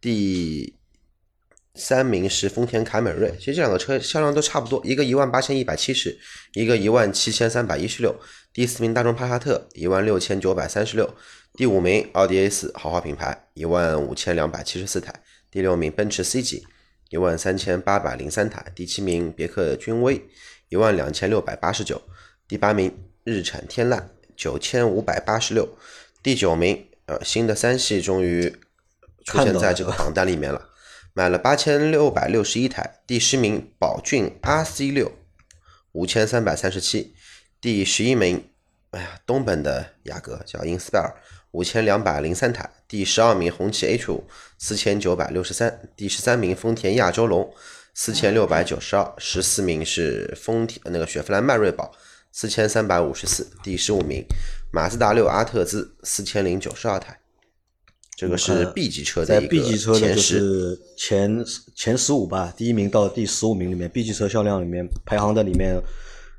[0.00, 0.74] 第
[1.74, 6.18] 三名是丰田凯美瑞，其实这两个车销量都差不多，一个一万八千一百七十，
[6.54, 8.14] 一个一万七千三百一十六。
[8.52, 11.14] 第四名大众帕萨特一万六千九百三十六，
[11.54, 15.12] 第五名奥迪 A 四豪华品牌一万五千两百七十四台，
[15.50, 16.66] 第六名奔驰 C 级
[17.10, 20.26] 一万三千八百零三台，第七名别克君威
[20.70, 22.00] 一万两千六百八十九，
[22.48, 22.90] 第八名
[23.24, 24.02] 日产天籁
[24.34, 25.68] 九千五百八十六，
[26.22, 28.50] 第九名呃新的三系终于
[29.26, 30.70] 出现在这个榜单里面了，
[31.12, 35.12] 买了八千六百六十一台，第十名宝骏 RC 六
[35.92, 37.14] 五千三百三十七，
[37.60, 38.42] 第十一名
[38.92, 41.12] 哎呀东本的雅阁叫 Inspire
[41.52, 44.24] 五千两百零三台，第十二名红旗 H 五
[44.58, 47.52] 四千九百六十三，第十三名丰田亚洲龙
[47.94, 51.92] 四千六百九十二，十四名是丰田那个雪佛兰迈锐宝
[52.32, 54.24] 四千三百五十四，第十五名
[54.72, 57.20] 马自达六阿特兹四千零九十二台，
[58.16, 60.38] 这个是 B 级车的在一 B 级车的就个前十。
[60.38, 65.78] 是前前十五吧，第一名到第十五名里面，B 级车销量里面排行的里面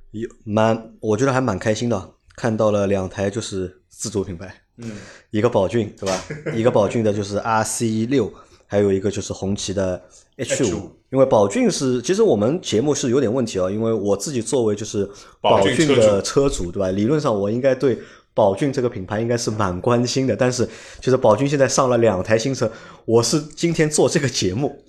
[0.09, 4.91] 有蛮，我觉得还蛮开心的，看到了两台就是自主品牌，嗯，
[5.31, 6.23] 一个宝骏对吧？
[6.53, 8.31] 一个宝骏的就是 RC 六，
[8.67, 10.01] 还有一个就是红旗的
[10.37, 10.91] H 五。
[11.11, 15.05] 因为宝骏是，其实我们节目是有点问题啊，因为我自己作为就是
[15.39, 16.89] 宝宝骏的车主，对吧？
[16.89, 17.99] 理论上我应该对
[18.33, 20.67] 宝骏这个品牌应该是蛮关心的，但是
[20.99, 22.71] 就是宝骏现在上了两台新车，
[23.05, 24.83] 我是今天做这个节目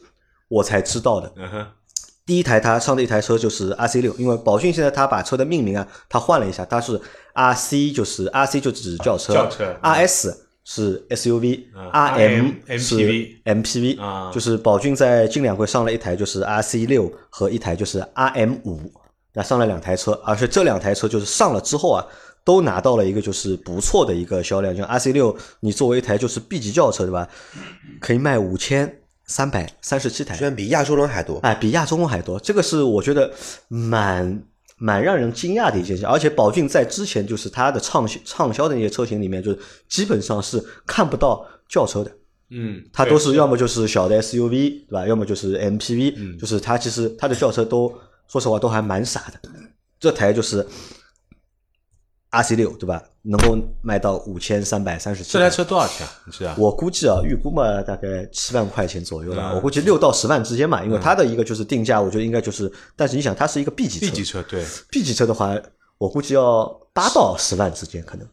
[0.49, 1.31] 我才知道的。
[2.27, 6.99] 第一台它上的一台车就是 RC 六，因为宝骏现在它把车的命名啊，它换了一下，它是
[7.35, 10.35] RC 就是 RC 就指轿车轿车，RS
[10.65, 12.97] 是 SUV，嗯 RM RM 是
[13.45, 14.31] MPV，啊。
[14.33, 18.81] 就是宝骏在近两会上了一台就是 RC 六和一台就是 RM 五，
[19.35, 22.07] 那上了两台车，而且这两台车就是上了之后啊，
[22.43, 27.29] 都拿到了一个就是不错的一个销量，就 RC 六你作为一台就是 B 级轿车对吧，
[28.01, 30.37] 可以卖五千三百三十七台。
[30.37, 33.33] 居，然比亚洲龙还多，哎，比亚洲龙还多，这个是我觉得
[33.69, 34.43] 蛮
[34.77, 36.05] 蛮让人惊讶的一件事。
[36.07, 39.59] 而且宝骏在之前就是它的畅销畅销的那些车型里面，就是
[39.89, 42.11] 基本上是看不到轿车的，
[42.51, 46.39] 嗯，它都是要么就是小的 SUV 对吧，要么就是 MPV，、嗯。
[46.39, 47.93] 就是它其实它的轿车都
[48.29, 49.49] 说实话都还蛮傻的。
[49.99, 50.67] 这台就是
[52.43, 56.07] RC 六对吧，能够卖到五千三百三十七这台车多少钱？
[56.27, 56.55] 你知道？
[56.59, 59.53] 我估计啊，预估嘛，大概七万块钱左右吧。
[59.53, 65.55] 嗯我估计六到十万之间嘛，因为它的一个就是定价，我觉得应该就是，但是你想，它是一个 B 级车 B 级车对，，B 级车的话，
[65.99, 68.27] 我估计要八到十万之间可能。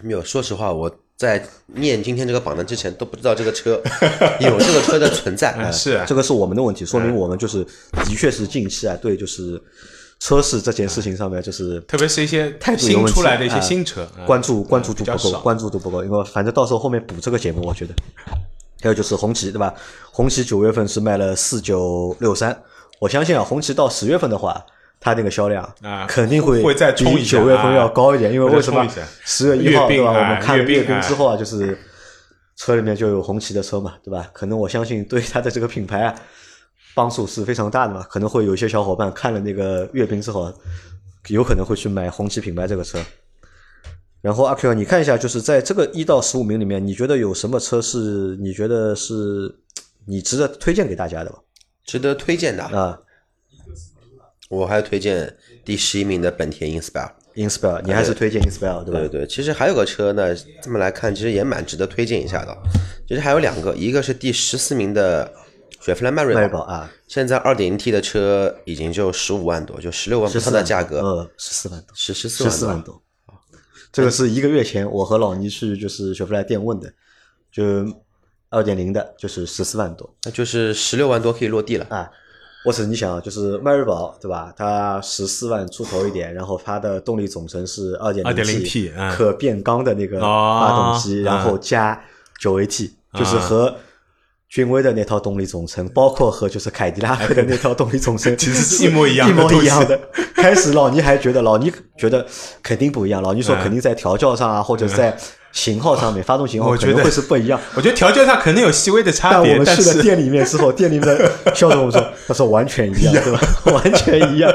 [0.00, 3.82] 没有，说实话，我在念今天这个榜单之前都不知道这个车
[4.40, 5.52] 有这个车的存在。
[5.58, 9.60] 嗯 是啊这个是我们的问题，说明我们就是的确是近期啊，对就是
[10.20, 17.94] 车市这件事情上面就是特别是一些态度新出来的一些哎新车，嗯关注关注度不够，关注度不够，因为反正到时候后面补这个节目，我觉得
[18.82, 19.72] 还有就是红旗，对吧？
[20.10, 22.56] 红旗九月份是卖了四九六三，
[23.00, 24.60] 我相信啊，红旗到十月份的话，
[25.00, 28.84] 它那个销量啊肯定会会再冲比一下九月份要高一点，因为为什么？
[29.24, 30.10] 十月一号对吧？
[30.10, 31.78] 我们看了阅兵之后啊，就是
[32.56, 34.28] 车里面就有红旗的车嘛，对吧？
[34.32, 36.14] 可能我相信对它的这个品牌啊，
[36.94, 38.02] 帮助是非常大的嘛。
[38.04, 40.54] 可能会有一些小伙伴看了那个阅兵之后啊，
[41.28, 42.98] 有可能会去买红旗品牌这个车。
[44.20, 49.54] 然后阿 Q，你看一下，就是在这个一到十五名里面，你觉得有什么车是你觉得是
[50.06, 51.38] 你值得推荐给大家的吧？
[51.84, 52.98] 值得推荐的，啊
[54.48, 57.12] 我还推荐第十一名的本田 Inspire。
[57.34, 59.00] ，Inspire，你还是推荐 Inspire 对吧？
[59.00, 62.56] 对对，其实还有个车呢，这么来看，其实也蛮值得推荐一下的。
[63.06, 65.30] 其实还有两个，一个是第十四名的
[65.80, 71.88] 雪佛兰迈锐迈锐宝，宝啊，现在二点零 T 的车已经就十五万多，就十六万不十四万到的价格，呃，十四万多。
[71.94, 72.94] 十十四万万多。
[72.94, 73.02] 多。
[73.90, 76.92] 这个是一个月前我和老倪去就是雪佛兰店问的，
[77.50, 77.62] 就
[78.50, 81.86] 二点零的，就是十四万多那就是十六万多可以落地了。
[81.90, 82.10] 啊。
[82.64, 84.52] 或者你想啊，就是迈锐宝对吧？
[84.56, 92.04] 它十四万出头一点，然后它的动力总成是二点 2.0T 嗯可变缸的那个哦发动机，嗯然后加
[92.40, 93.74] 九 AT，就是和
[94.50, 100.00] 君威的那套动力总成，包括和就是凯迪拉克的那套动力总成， 其实是一模一样的 一模一样的。
[100.34, 102.24] 开始老倪还觉得，老倪觉得
[102.62, 103.22] 肯定不一样。
[103.22, 105.14] 老倪说嗯肯定在调教上啊，或者在
[105.52, 107.60] 型号上面，发动型号我觉得可能会是不一样。
[107.74, 113.40] 我觉得调教上可能有细微的差别，但我们但是去了店里面之后，店里面的销售我说，他说完全一样，对吧？
[113.72, 114.50] 完全一样。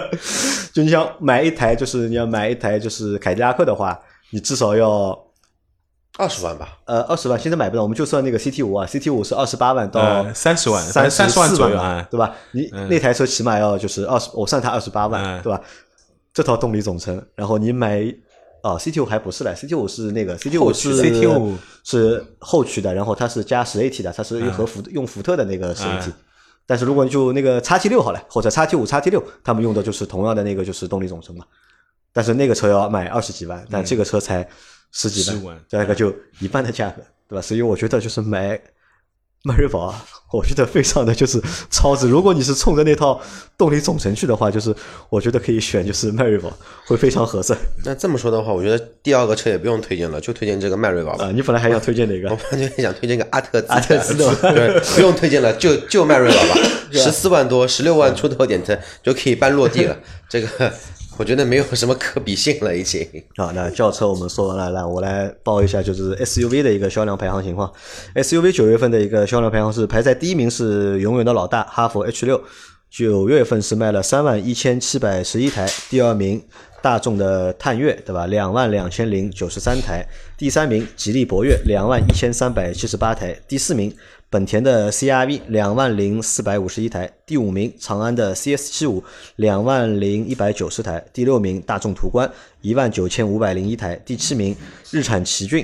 [0.73, 3.99] 就你想买一台，就是你要买一台就是凯迪拉克的话，
[4.31, 5.15] 你至少要
[6.17, 7.81] 二十万吧，呃二十万，现在买不到。
[7.81, 12.35] 我们就算那个 CT 五啊，CT 五是二十八万到三十万三三十万四左右啊对吧？
[12.51, 15.59] 你那台车起码要就是二十，我算它二十八万，嗯对吧？
[16.33, 18.01] 这套动力总成，然后你买
[18.61, 26.09] 啊 CT 五还不是嘞，CT 五是那个 CT 五是 CT 五是后驱的，然后它是加十 AT 的，它是和福用福特的那个十 AT。
[26.09, 26.13] 嗯
[26.65, 31.43] 但是如果你就那个叉 T 六好了，或者叉 T 五、叉 T 六，他们用的就是同样的那个就是动力总成嘛。
[32.13, 34.47] 但是那个车要买二十几万，但这个车才
[34.93, 37.41] 十几10万这个就一半的价格，对吧？
[37.41, 38.57] 所以我觉得就是买
[39.43, 42.07] 迈锐宝啊， 我觉得非常的就是超值。
[42.07, 43.19] 如果你是冲着那套
[43.57, 44.73] 动力总成去的话，就是
[45.09, 46.49] 我觉得可以选就是迈锐宝，
[46.85, 47.53] 会非常合适
[47.83, 51.25] 那这么说的话，我觉得第二个车也不用推荐了，就推荐这个迈锐宝吧。
[51.25, 51.31] 啊。
[51.31, 52.39] 你本来还想推荐哪个 我？
[52.49, 56.61] 本来想推荐个阿特兹，阿特兹的对， 不用推荐了，就就迈锐宝吧，
[56.93, 59.97] 十四万多，十六万出头点的就可以搬落地了。
[60.29, 60.71] 这个
[61.15, 63.07] 我觉得没有什么可比性了，已经。
[63.37, 67.71] 好，那轿车我们说完了，那我来报一下就是 SUV 的一个销量排行情况。
[68.15, 72.41] SUV 九月份的一个销量排行是排在第一名是永远的老大哈弗 H 六，
[72.89, 76.43] 九月份是卖了三万一千七百十一台，第二名
[76.81, 78.25] 大众的探岳对吧？
[78.25, 80.05] 两万两千零九十三台，
[80.37, 83.95] 第三名吉利博越两万一千三百七十八台，第四名
[84.33, 89.03] 本田的 CRV 两万零四百五十一台，第五名长安的 CS 七五
[89.35, 92.27] 两万零一百九十台，第六名大众途观
[92.61, 94.55] 一万九千五百零一台，第七名
[94.89, 95.63] 日产奇骏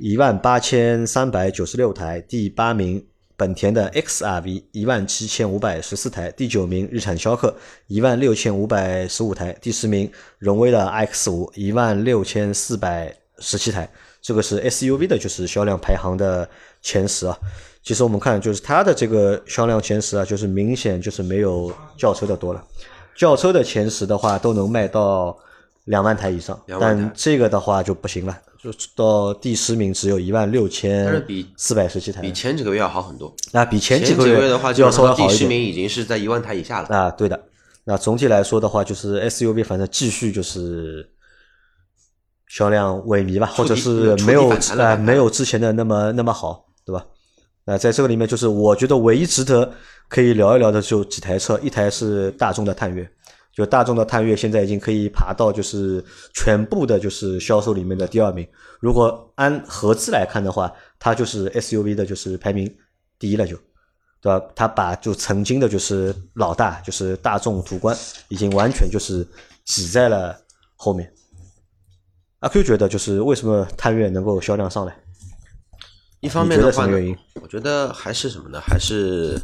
[0.00, 3.04] 一万八千三百九十六台，第八名
[3.36, 7.56] 本田的 XRV 一万七千五百十四台，第九名日产逍客
[7.88, 13.90] 一万六千五百十五台，第十名荣威的 X 五一万六千四百十七台。
[14.22, 16.48] 这个是 SUV 的，就是销量排行的
[16.82, 17.38] 前十啊。
[17.82, 22.64] 其实我们看，就是它的这个销量前十啊，就是明显就是没有轿车的多了。
[23.16, 25.36] 轿车的前十的话，都能卖到
[25.86, 33.34] 两万台以上，2万台但这个的话就不行了，就到第十名只有一万六但千四百十七台比，前几个月要好很多。
[33.50, 35.28] 那比前几个月的话，就要稍微好一点。
[35.28, 36.88] 第十名已经是在一万台以下了。
[36.88, 37.48] 啊，对的。
[37.84, 41.10] 那总体来说的话，就是 SUV 反正继续就是
[42.46, 46.64] 销量萎靡吧，或者是没有触底反弹了啊、没有之前的那么那么好？
[47.64, 49.72] 那在这个里面，就是我觉得唯一值得
[50.08, 53.08] 可以聊一聊的就几台车，一台是大众的探岳，
[53.54, 58.46] 就大众的探岳现在已经可以爬到就是全部的就是销售里面的第二名。
[58.80, 62.72] 如果按合资来看的话，它就是 SUV 的就是排名
[63.18, 63.56] 第一了就。
[64.20, 64.40] 对吧？
[64.54, 67.96] 他把就曾经的就是老大，就是大众途观，
[68.28, 69.26] 已经完全就是
[69.64, 70.38] 挤在了
[70.76, 71.12] 后面。
[72.38, 74.96] 阿 Q 觉得就是为什么探岳能够销量上来？
[76.22, 76.96] 一方面的话呢
[77.42, 78.60] 我觉得还是什么呢？
[78.60, 79.36] 还是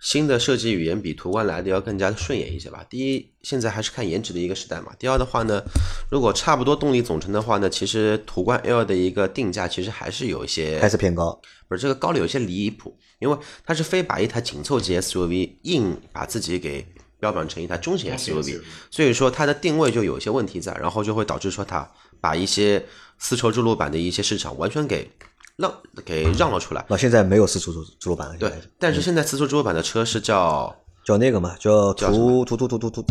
[0.00, 2.84] 新的设计语言比途观来的要更加的顺眼一些吧。
[2.90, 4.92] 第一，现在还是看颜值的一个时代嘛。
[4.98, 5.62] 第二的话呢，
[6.10, 11.40] 如果差不多动力总成的话呢，其实途观 L 的一个定价其实还是有一些还是偏高？
[11.68, 16.86] 不是这个高的有些离谱，因为它是非把一台紧凑级 SUV 硬把自己给
[17.20, 18.60] 标榜成一台中型 SUV，
[18.90, 21.88] 所以说它的定位就有一些问题在，然后就会导致说它
[22.20, 22.84] 把一些
[23.18, 25.10] 丝绸之路版的一些市场完全给
[25.58, 26.86] 让给让了出来。
[26.88, 33.04] 那现在没有四速自自主版了，对，但是现在四速自主版的车是叫叫那个嘛，叫图图图图图图，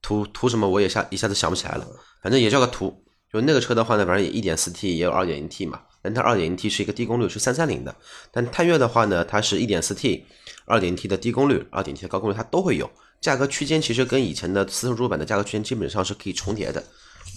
[0.00, 1.86] 图图什么，我也下一下子想不起来了，
[2.22, 3.02] 反正也叫个图。
[3.32, 7.94] 就那个车的话呢，反正也一点四 T 也有二点零 T 嘛，但它二点零 T 是一个低功率，是三三零的。
[8.32, 10.26] 但探岳的话呢，它是一点四 T、
[10.64, 12.90] 二点零 T 的低功率、二点 T 的高功率，它都会有。
[13.20, 16.82] 价格区间其实跟以前的四速自主版的价格区间基本上是可以重叠的，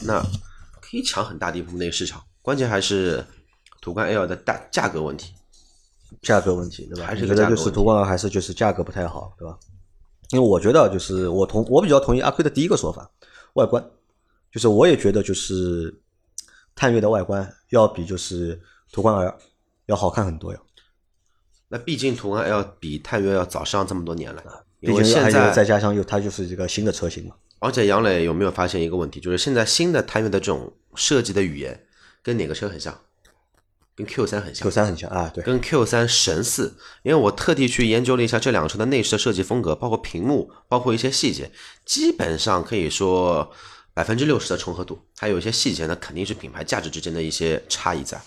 [0.06, 0.20] 那
[0.82, 2.24] 可以抢很大的一部分那个市场。
[2.42, 3.24] 关键还是
[3.84, 5.34] 途观 L 的大价格问题。
[6.22, 7.08] 价格问题，对吧？
[7.08, 9.58] 还是你觉得就是途观还是就是价格不太好，对吧？
[10.30, 13.10] 因为我觉得就是我同我比较同意阿奎的第一个说法，
[13.54, 13.84] 外观，
[14.52, 15.94] 就是我也觉得就是
[16.76, 19.36] 探岳的外观要比就是途观 L
[19.88, 20.60] 要好看很多呀。
[21.68, 24.42] 那毕竟途观 L 比探岳要早上这么多年了，
[24.80, 31.86] 因毕竟现在再加上又它就是一个新的车型嘛，而且杨磊有没有发现一个问题，就是现在新的探岳的这种设计的语言
[32.22, 32.96] 跟哪个车很像？
[33.96, 34.72] 跟 Q 三很像 Q。
[34.72, 41.52] 三很像啊，对，跟 Q 三神似，因为我特地去研究了一下这两个车的内饰的设计风格，包括屏幕，包括一些细节，
[41.86, 43.52] 基本上可以说
[43.94, 45.00] 百分之六十的重合度。
[45.18, 48.20] 还有一些细节呢，肯定是品牌价值之间的一些差异在。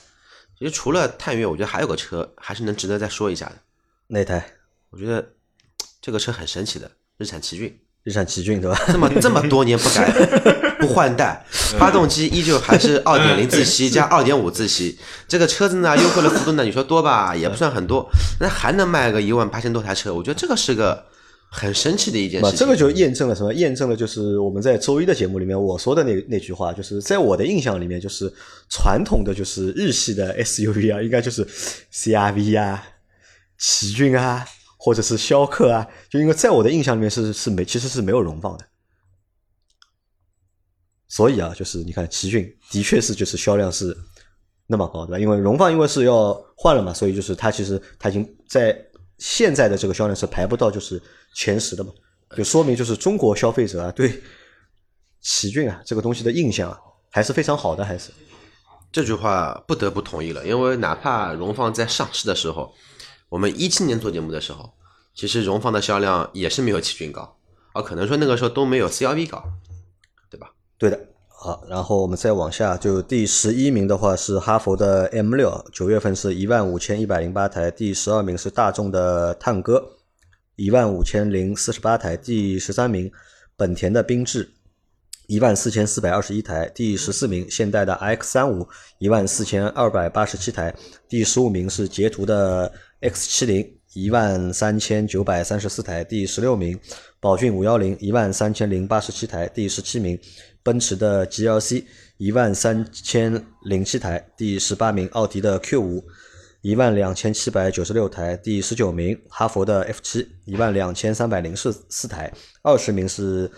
[0.58, 3.56] 其实除了探岳，我觉得还有个车还是能值得再说一下的。
[4.06, 4.52] 那台
[4.90, 5.32] 我觉得
[6.00, 8.80] 这个车很神奇的，日产奇骏，日产奇骏对吧？
[8.86, 10.10] 这么这么多年不改
[10.86, 11.44] 不换代，
[11.78, 14.98] 发动机依旧还是二点零自吸加二点五自吸。
[15.26, 18.08] 这个车子呢，优惠的幅度呢，你说多吧，也不算很多，
[18.40, 21.04] 那还能卖个一万八千多台车，我觉得这个是个
[21.50, 22.58] 很神奇的一件，事情。
[22.58, 23.52] 这个就验证了什么？
[23.54, 28.32] 验证了就是我们在周一的节目里面我说的那那句话，就是在我的印象里面，就是
[28.68, 31.46] 传统的就是日系的 SUV 啊，应该就是
[31.92, 32.84] CRV 啊、
[33.58, 34.44] 奇骏啊，
[34.76, 38.64] 或者是逍客啊，就因为在我的印象里面是是没其实是没有荣放的。
[41.08, 43.96] 所以啊，就是你看奇骏的确是就是销量是
[44.66, 45.18] 那么高，对吧？
[45.18, 48.76] 因为荣放因为是要换了嘛，所以就是它其实它已经在
[49.18, 51.00] 现在的这个销量是排不到就是
[51.34, 51.92] 前十的嘛，
[52.36, 54.20] 就说明就是中国消费者啊对
[55.20, 56.78] 奇骏啊这个东西的印象啊
[57.10, 58.10] 还是非常好的，还是
[58.92, 62.74] 这句话不得不同意了，因为哪怕荣放在上市的时候，
[63.28, 64.72] 我们一七年做节目的时候，
[65.14, 67.36] 其实荣放的销量也是没有奇骏高，
[67.72, 69.42] 啊，可能说那个时候都没有 CRV 高，
[70.78, 70.90] 对？
[70.90, 71.00] 的。
[71.38, 79.86] 好，然后我们再往下，就第十一名的话是哈佛的 M 六，九月份是一万五千一百零八台；第十二名是大众的探歌，
[80.56, 83.12] 一万五千零四十八台；第十三名
[83.54, 84.48] 本田的缤智，
[85.26, 88.66] 一万四千四百二十一台；第十四名现代的 X 三五，
[88.98, 90.72] 一万四千二百八十七台；
[91.06, 96.80] 第十五名是捷途的 X 七零，一万三千九百三十四台；第十六名
[97.20, 100.18] 宝骏五幺零，一万三千零八十七台；第十七名。
[100.66, 101.84] 奔驰的 GLC
[102.16, 106.04] 一万三千零七台，第十八名；奥迪的 Q 五
[106.60, 113.48] 一万两千七百九十六台，第十九名；哈弗的 F 七一万两千三百零四四台，二十名是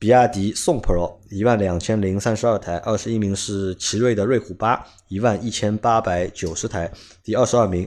[0.00, 6.90] 比亚迪宋 Pro 一万两千零三十二台，二十一名是奇瑞的瑞虎八一万一千八百九十台，
[7.22, 7.86] 第二十二名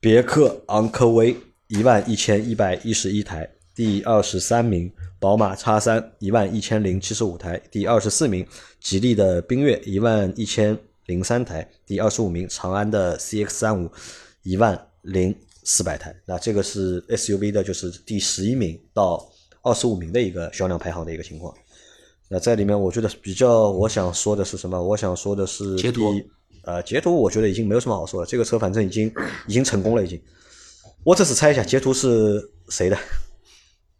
[0.00, 4.92] 别克昂科威一万一千一百一十一台，第二十三名。
[5.20, 8.44] 宝马 X 三一万一千零七十五台，第二十四名；
[8.80, 13.88] 吉利的缤越一万一千零三台，第二十五名；长安的 CX 三五
[14.42, 16.14] 一万零四百台。
[16.24, 19.28] 那这个是 SUV 的，就是第十一名到
[19.62, 21.54] 二十五名的一个销量排行的一个情况。
[22.28, 24.80] 那在里面，我觉得比较我想说的是什么？
[24.80, 26.24] 我想说的是捷途第
[26.62, 29.12] 呃，捷途我觉得已经没有什么好说了，这个车反正已经
[29.46, 30.20] 已经成功了，已经。
[31.04, 32.96] 我只是猜一下，截图是谁的？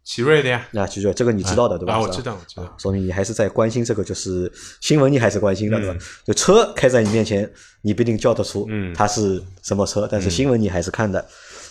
[0.09, 1.93] 奇瑞的呀，那奇瑞这个你知道的、对吧？
[1.93, 2.75] 啊，我知道，我知道。
[2.79, 6.01] 说明你还是在关心这个，就是新闻，你还是关心的，对吧嗯？
[6.25, 7.47] 就车开在你面前，
[7.83, 11.23] 你不一定叫得出嗯它是什么车，但是新闻你还是看的。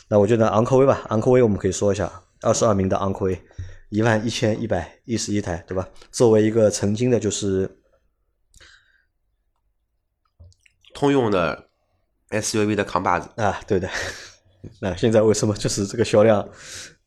[0.06, 2.08] 那我觉得昂科威吧，昂科威我们可以说一下，
[2.42, 3.42] 二十二名的昂科威，
[3.88, 5.88] 一万一千一百一十一台，对吧？
[6.12, 7.68] 作为一个曾经的，就是
[10.94, 11.66] 通用的
[12.30, 13.90] SUV 的扛把子，啊，对的。
[14.80, 16.46] 那现在为什么就是这个销量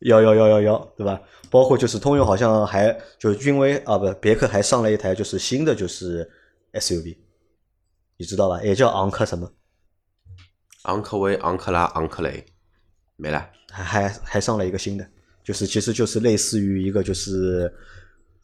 [0.00, 1.20] 幺幺幺幺幺，对吧？
[1.50, 6.28] 包括就是通用好像还就是君威啊，不，别克还上了一台就是新的就是
[6.72, 7.18] SUV，
[8.16, 8.62] 你知道吧？
[8.62, 9.52] 也叫昂克什么？
[10.84, 12.44] 昂科威、昂克拉、昂克雷，
[13.16, 13.48] 没了。
[13.70, 15.06] 还还还上了一个新的，
[15.42, 17.72] 就是其实就是类似于一个就是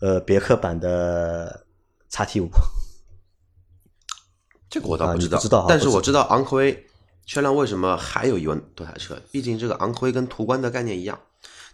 [0.01, 1.67] 呃别克版的
[2.09, 2.49] 叉 T 五。
[4.71, 6.87] 这个我倒啊不知道，但是我知道昂科威
[7.29, 11.21] 销量为什么还有一万多台车，毕竟这个昂科威跟途观的概念一样，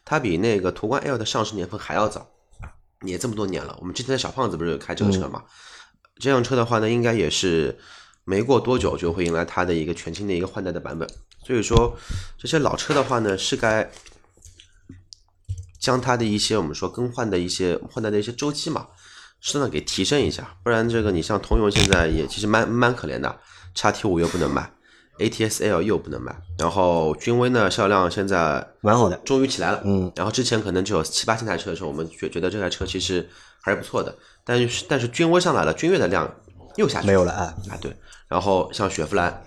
[0.05, 2.29] 它比那个途观 L 的上市年份还要早，
[3.03, 3.77] 也这么多年了。
[3.79, 5.45] 我们之前的小胖子不是有开这个车嘛？
[6.17, 7.79] 这辆车的话呢，应该也是
[8.25, 11.09] 没过多久就会迎来它的一个全新的一个换代的版本。
[11.47, 11.97] 所以说，
[12.37, 13.89] 这些老车的话呢，是该
[15.79, 18.89] 将它的一些我们说更换的一些换代的一些周期嘛，
[19.41, 23.39] 适当给提升一下，不然这个你像通用现在也其实蛮蛮可怜的，
[23.73, 24.69] 叉 T 五又不能卖
[25.19, 33.29] ，ATS-L 又不能买，然后君威呢销量现在蛮好的，终于起来了，嗯，然后之前可能只有七八千台车的时候，我们觉觉得这台车其实
[33.61, 36.33] 还是不错的，但是但是君威上来了，君越的量
[36.77, 37.97] 又下去没有了啊，啊，对，
[38.29, 39.45] 然后像雪佛兰、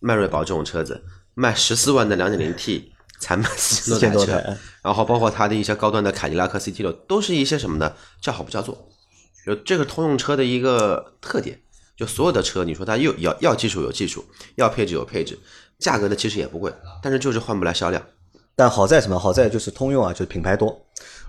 [0.00, 1.02] 迈锐宝这种车子，
[1.34, 7.92] 卖十四万的两点零 T 才卖四四千多台然后包括它的一些高端的凯迪拉克 CT 六，都是一些什么呢？
[8.20, 8.88] 叫好不叫座，
[9.46, 11.60] 就这个通用车的一个特点。
[11.98, 14.24] 就所有的车，你说它又要要技术有技术，
[14.54, 15.36] 要配置有配置，
[15.80, 16.72] 价格呢其实也不贵，
[17.02, 18.00] 但是就是换不来销量。
[18.54, 19.18] 但好在什么？
[19.18, 20.80] 好在就是通用啊，就是品牌多，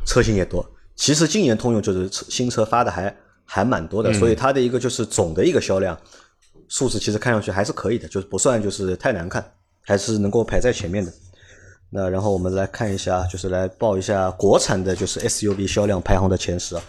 [0.05, 0.63] 车型也多。
[0.95, 3.15] 其实今年通用就是新车发的还
[3.45, 5.99] 还蛮多的，所以它的一个就是总的一个销量
[6.67, 9.43] 数字其实看上去还是可以的，就是不算就是太难看，
[9.81, 11.11] 还是能够排在前面的。
[11.89, 16.83] 那然后我们来看一下，就是来报一下国产的就是 SUV 销量排行的前十啊。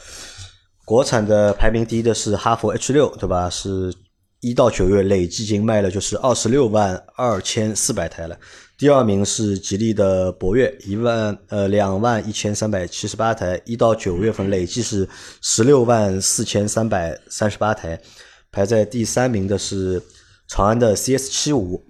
[0.90, 3.48] 国产的排名第一的是哈弗 H 六，对吧？
[3.48, 3.94] 是
[4.40, 8.36] 一到九月累计已经卖了就是二十六万二千四百台了。
[8.76, 15.08] 第二名是吉利的博越，一万呃两万一千三百七十八台，一到九月份累计是
[15.40, 17.96] 十六万四千三百三十八台。
[18.50, 20.02] 排在第三名的是
[20.48, 21.80] 长安的 CS 七五，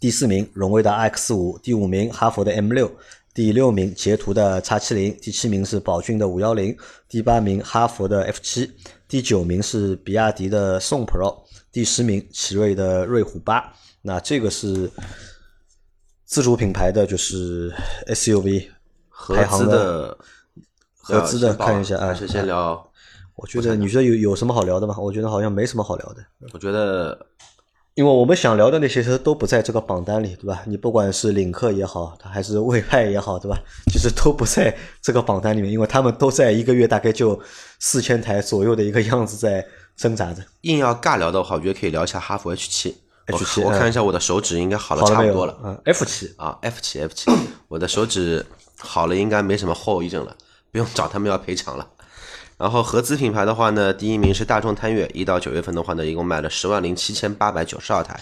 [0.00, 2.90] 第四名荣威的 X 五，第五名哈弗的 M 六，
[3.36, 6.74] 第六名捷途的 X 七零，第七名是宝骏的五幺零，
[7.06, 8.72] 第八名哈弗的 F 七，
[9.06, 13.62] 第九名是比亚迪的宋 Pro，第十名奇瑞的瑞虎八。
[14.00, 14.90] 那这个是
[16.24, 17.70] 自主品牌的，就是
[18.06, 18.68] SUV
[19.10, 20.18] 合资的
[20.96, 22.90] 合资的看一下啊先聊？
[23.34, 24.96] 我觉得你觉得有有什么好聊的吗？
[24.98, 26.24] 我觉得好像没什么好聊的。
[26.54, 27.26] 我觉得
[27.96, 30.62] 因为我们想聊的那些车都不在这个榜单里，对吧？
[30.66, 33.56] 你不管是领克也好，它还是魏派也好，对吧？
[33.90, 37.40] 其实都不在这个榜单里面，因为他们都在一个月大概就
[37.80, 39.66] 四千台左右的一个样子在
[39.96, 40.42] 挣扎着。
[40.60, 42.94] 硬要尬聊的话，我觉得可以聊一下哈弗 H 七。
[43.28, 45.02] H 七我看一下我的手指应该好了？
[45.06, 47.30] 差不多了嗯，F 七啊，F 七 F 七，
[47.66, 48.44] 我的手指
[48.78, 50.36] 好了，应该没什么后遗症了，
[50.70, 51.88] 不用找他们要赔偿了。
[52.58, 58.18] 然后合资品牌的话呢，第一名是大众探岳，一到九月份的话呢，一共卖了十万零七千八百九十二台。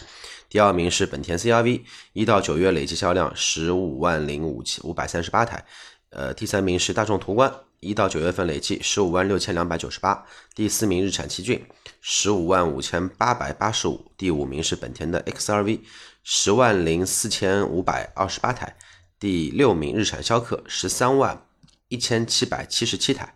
[0.48, 1.82] 第二名是本田 CRV，
[2.12, 5.64] 一到九月累计销量十五万零五千五百三十八台。
[6.10, 10.24] 呃，第三名是大众途观，一到九月份累计十五万六千两百九十八。
[10.54, 11.64] 第四名日产奇骏，
[12.00, 14.12] 十五万五千八百八十五。
[14.16, 15.80] 第五名是本田的 XRV，
[16.22, 18.76] 十万零四千五百二十八台。
[19.18, 21.46] 第六名日产逍客，十三万
[21.88, 23.33] 一千七百七十七台。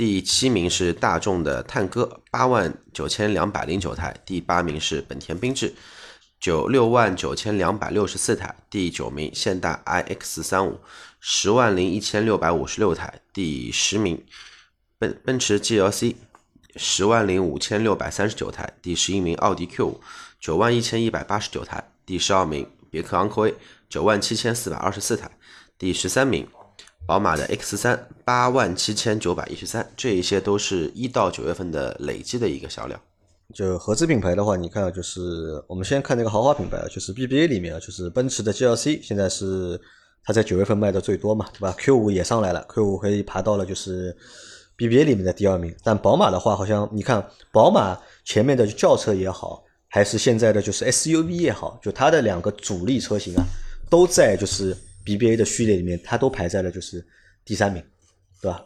[0.00, 5.74] 第七名是大众的探歌，八万九千两百零九台；第八名是本田缤智，
[6.40, 10.80] 九六万九千两百六十四台；第九名现代 iX 三五，
[11.20, 14.24] 十万零一千六百五十六台；第十名
[14.98, 16.14] 奔奔驰 GLC，
[16.76, 20.00] 十万零五千六百三十九台；第十一名奥迪 Q 五，
[20.40, 23.54] 九万一千一百八十九台；第十二名别克昂科威，
[23.90, 25.28] 九万七千四百二十四台；
[25.76, 26.48] 第十三名。
[27.10, 33.00] 宝马的 X 三八万七千九百一十三，这一些都是一到九月份的累计的一个销量。
[33.52, 39.76] 就合资品牌的话，你看，就是我们先看那个豪华品牌啊，就是 BBA 里面啊，就是奔驰的 GLC 现在是
[40.22, 44.16] 它在九月份卖的最多嘛，对吧？Q 五也上来了，Q 五可以爬到了就是
[44.78, 45.74] BBA 里面的第二名。
[45.82, 53.42] 但宝马的话，好像你看宝马前面的轿车也好，还是现在的就是 SUV 也好，就它的两个主力车型啊，
[53.90, 57.04] 都在就是 BBA 的序列里面，它都排在了就是
[57.44, 57.82] 第三名，
[58.40, 58.62] 对吧？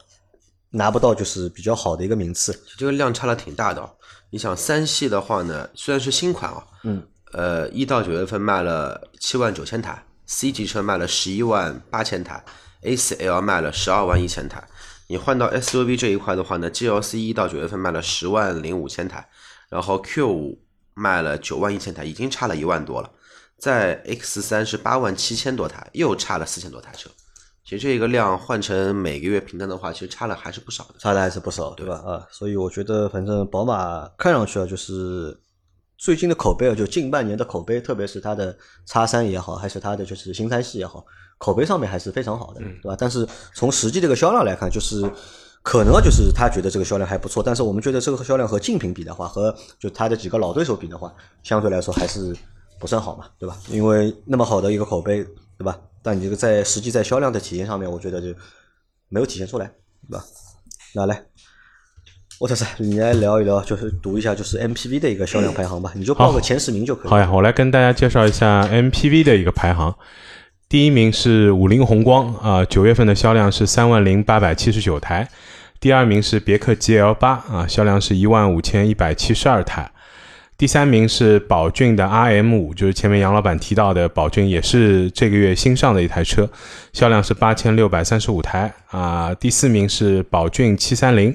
[0.70, 2.52] 拿不到就是比较好的一个名次。
[2.76, 3.88] 这个量差了挺大的、哦。
[4.30, 7.00] 你想三系的话呢，虽然是新款啊，嗯，
[7.32, 12.44] 呃，一到九月份卖了七万九千台，C 级车卖了十一万八千台
[12.82, 14.66] ，A 四 L 卖了十二万一千台。
[15.06, 19.28] 你换到 SUV 这一块的话呢，GLC 一到九月份卖了十万零五千台，
[19.68, 20.60] 然后 Q 五
[20.94, 23.08] 卖了九万一千台，已经差了一万多了。
[23.58, 27.10] 在 X 三是八万七千多台，又差了四千多台车。
[27.64, 30.94] 其实这个量换成每个月平摊的话，其实差了还是不少的。
[30.98, 31.94] 差的还是不少，对吧？
[32.04, 35.34] 啊，所以我觉得反正宝马看上去啊，就是
[35.96, 41.02] 最近的口碑啊，就近半年的口碑，特别是它的叉三也好，还是它的就是新三系也好，
[41.38, 42.96] 口碑上面还是非常好的，对吧？
[42.98, 45.10] 但是从实际这个销量来看，就是
[45.62, 51.10] 可能就是他觉得这个销量还不错，但是我们觉得这个销量和竞品比的话，和就他的几个老对手比的话，
[51.42, 52.36] 相对来说还是
[52.84, 53.56] 不算好嘛，对吧？
[53.70, 55.24] 因为那么好的一个口碑，
[55.56, 55.74] 对吧？
[56.02, 58.26] 但你这个在实际在销量的体验上面，我觉得就
[59.08, 59.64] 没有体现出来，
[60.06, 60.22] 对吧？
[60.94, 61.22] 那来，
[62.38, 67.10] 我特是你来聊一聊，就是读一下就是 MPV 的一个销量排行吧，你就报个前十名就可以。
[67.10, 69.96] 好呀，我来跟大家介绍一下 MPV 的一个排行。
[70.68, 75.26] 第一名是五菱宏光啊，九月份的销量是三万零八百七十九台。
[75.80, 79.90] 第二名是别克 GL 八啊，销量是一万五千一百七十二台。
[80.56, 86.48] 第三名是宝骏的 RM 五，就是前面杨老板提到的宝骏，也是这个月新上的一台车，
[86.92, 89.34] 销量是八千六百三十五台啊。
[89.34, 91.34] 第四名是宝骏七三零，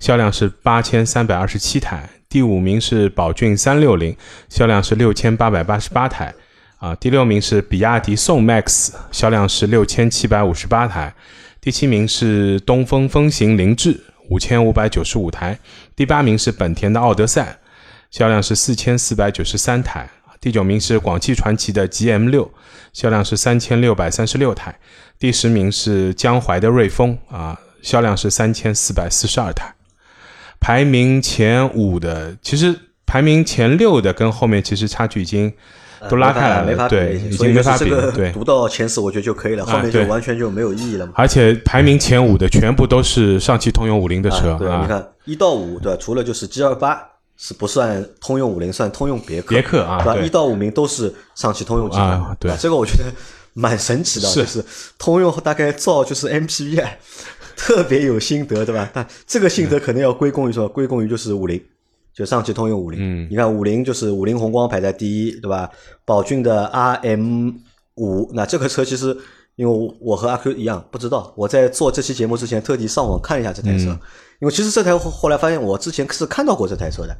[0.00, 2.10] 销量是八千三百二十七台。
[2.28, 4.16] 第五名是宝骏三六零，
[4.48, 6.34] 销量是六千八百八十八台。
[6.78, 11.12] 啊，第六名是比亚迪宋 MAX，销量是六千七百五十八台；
[11.60, 14.00] 第七名是东风风行凌志，
[14.30, 15.56] 五千五百九十五台；
[15.96, 17.58] 第八名是本田的奥德赛，
[18.10, 20.06] 销量是四千四百九十三台；
[20.40, 22.50] 第九名是广汽传祺的 GM 六，
[22.92, 24.72] 销量是三千六百三十六台；
[25.18, 29.74] 第十名是江淮的瑞风，啊，销量是三千四百四十二台。
[30.60, 32.74] 排名前五的，其实
[33.06, 35.52] 排名前六的跟后面其实差距已经。
[36.08, 38.12] 都拉开来了，对，已经没法比了。
[38.12, 41.12] 对，读到前十我觉得就可以了，后面就完全就没有意义了嘛。
[41.16, 44.56] 而且排名前五的全部都是上汽通用五菱的车。
[44.60, 47.02] 对，你看一到五，对，除了就是 G 二八
[47.38, 49.48] 是不算通用五菱，算通用别克。
[49.48, 50.16] 别克啊，对吧？
[50.20, 52.36] 一到五名都是上汽通用集团。
[52.38, 53.04] 对，这个我觉得
[53.54, 54.62] 蛮神奇的，就是
[54.98, 56.86] 通用大概造就是 MPV
[57.56, 58.90] 特别有心得，对吧？
[58.92, 60.68] 但这个心得可能要归功于什么？
[60.68, 61.58] 归功于就是五菱。
[62.12, 65.70] 就上汽通用五菱，嗯，你看五菱就是五菱宏光排在第一，对吧？
[66.04, 67.54] 宝骏的 RM
[67.94, 69.16] 五，那这个车其实
[69.58, 73.86] 因为我和阿 Q 一样不知道，我在做这期节目之前特地上网看一下这台车，
[74.40, 77.16] 因为其实这台后来发现我之前是看到过这台车的，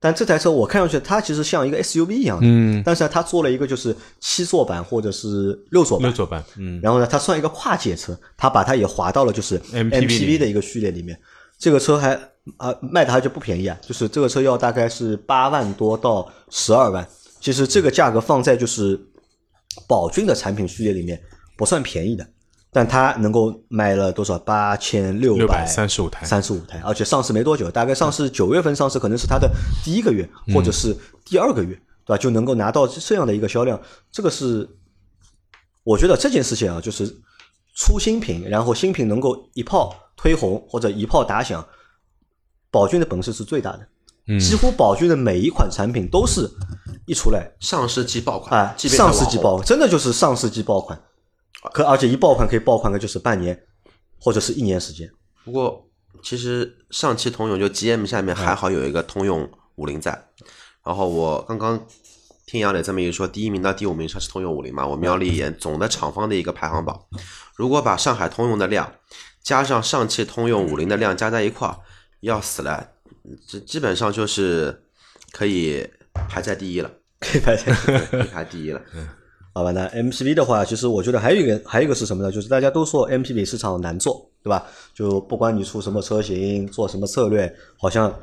[0.00, 11.18] 但这台车我看上去它其实像一个 SUV 一样的，嗯，但是它做了一个就是七座版或者是六座版，六座版，嗯，然后呢，它算一个跨界车，它把它也划到了就是 MPV 的一个序列里面，
[11.58, 12.18] 这个车还。
[12.58, 17.04] 啊，卖的还就不便宜啊，就是这个车要大概是八万多到十二万，
[17.40, 18.96] 其实这个价格放在就是
[19.88, 21.20] 宝骏的产品序列里面
[21.56, 22.26] 不算便宜的，
[22.70, 24.38] 但它能够卖了多少？
[24.38, 29.50] 八千六百三十五台，三十五台，而且上市没多久，大概上市九月份上市，可能是它的
[29.84, 32.18] 第一个月或者是第二个月，对吧？
[32.18, 33.80] 就能够拿到这样的一个销量，
[34.12, 34.68] 这个是
[35.82, 37.06] 我觉得这件事情啊，就是
[37.74, 41.66] 出新品，然后新品能够一炮推红或者一炮打响。
[42.68, 46.50] 宝骏的本事是最大的，几乎宝骏的每一款产品都是
[47.06, 51.00] 一出来上世纪爆款啊，上世纪爆款，真的就是上世纪爆款，
[51.72, 53.60] 可而且一爆款可以爆款个就是半年
[54.20, 55.10] 或者是一年时间。
[55.44, 55.88] 不过
[56.22, 60.10] 其实上汽通用就 GM 下面还好有一个通用五菱在，
[60.84, 61.86] 然后我刚刚
[62.46, 67.00] 听杨磊这么一说，第一名到第五名上是通用五菱嘛，我瞄了一眼总的厂方的一个排行榜，
[67.54, 68.94] 如果把上海通用的量
[69.42, 71.76] 加上上汽通用五菱的量加在一块儿。
[72.20, 72.92] 要死了，
[73.46, 74.84] 这基本上就是
[75.32, 75.86] 可以
[76.28, 76.90] 排在第一了，
[77.20, 77.72] 可以排在
[78.32, 78.80] 排第一了。
[79.56, 82.30] 好吧，那 MPV 的话，其实我觉得还有一个，还有一个是什么呢？
[82.30, 84.66] 就是大家都说 MPV 市场难做，对吧？
[84.92, 88.14] 就不管你出什么车型，做什么策略，好像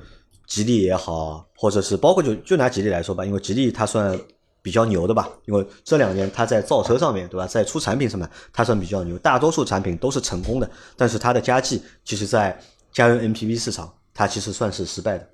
[0.46, 4.16] 吉利也好，或者是包括就就拿吉利来说吧，因为吉利它算
[4.62, 7.48] 比较牛的吧，因为这两年它在造车上面，对吧？
[7.48, 12.56] 在出产品上面，它算比较牛，大多数产品都是成功的，但是它的佳绩，其实在
[12.92, 15.28] 家用 MPV 市场，它其实算是失败的。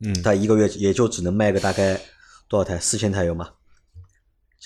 [0.00, 2.00] 嗯，它一个月也就只能卖个大概
[2.48, 2.76] 多少台？
[2.80, 3.48] 四千台有吗？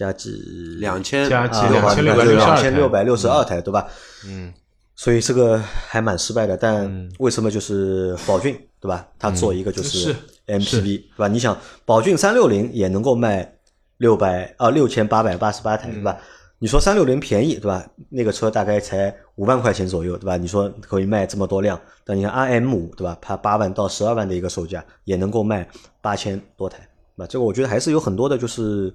[0.00, 0.30] 加几
[0.78, 3.86] 两千，加计两千六百两千六百六十二台，对吧？
[4.26, 4.50] 嗯，
[4.96, 6.56] 所以这个还蛮失败的。
[6.56, 9.06] 但为什么就是宝骏，对吧？
[9.18, 11.28] 它做一个就是 MPV，对吧？
[11.28, 13.56] 你想，宝骏三六零也能够卖
[13.98, 16.16] 六百啊六千八百八十八台，对吧？
[16.58, 17.86] 你说三六零便宜对吧？
[18.08, 20.38] 那个车大概才五万块钱左右对吧？
[20.38, 23.18] 你说可以卖这么多辆，但你看 R M 五对吧？
[23.20, 25.68] 它八万到十二万的一个售价也能够卖
[26.00, 28.90] 八千多台，那这个我觉得还是有很多的就是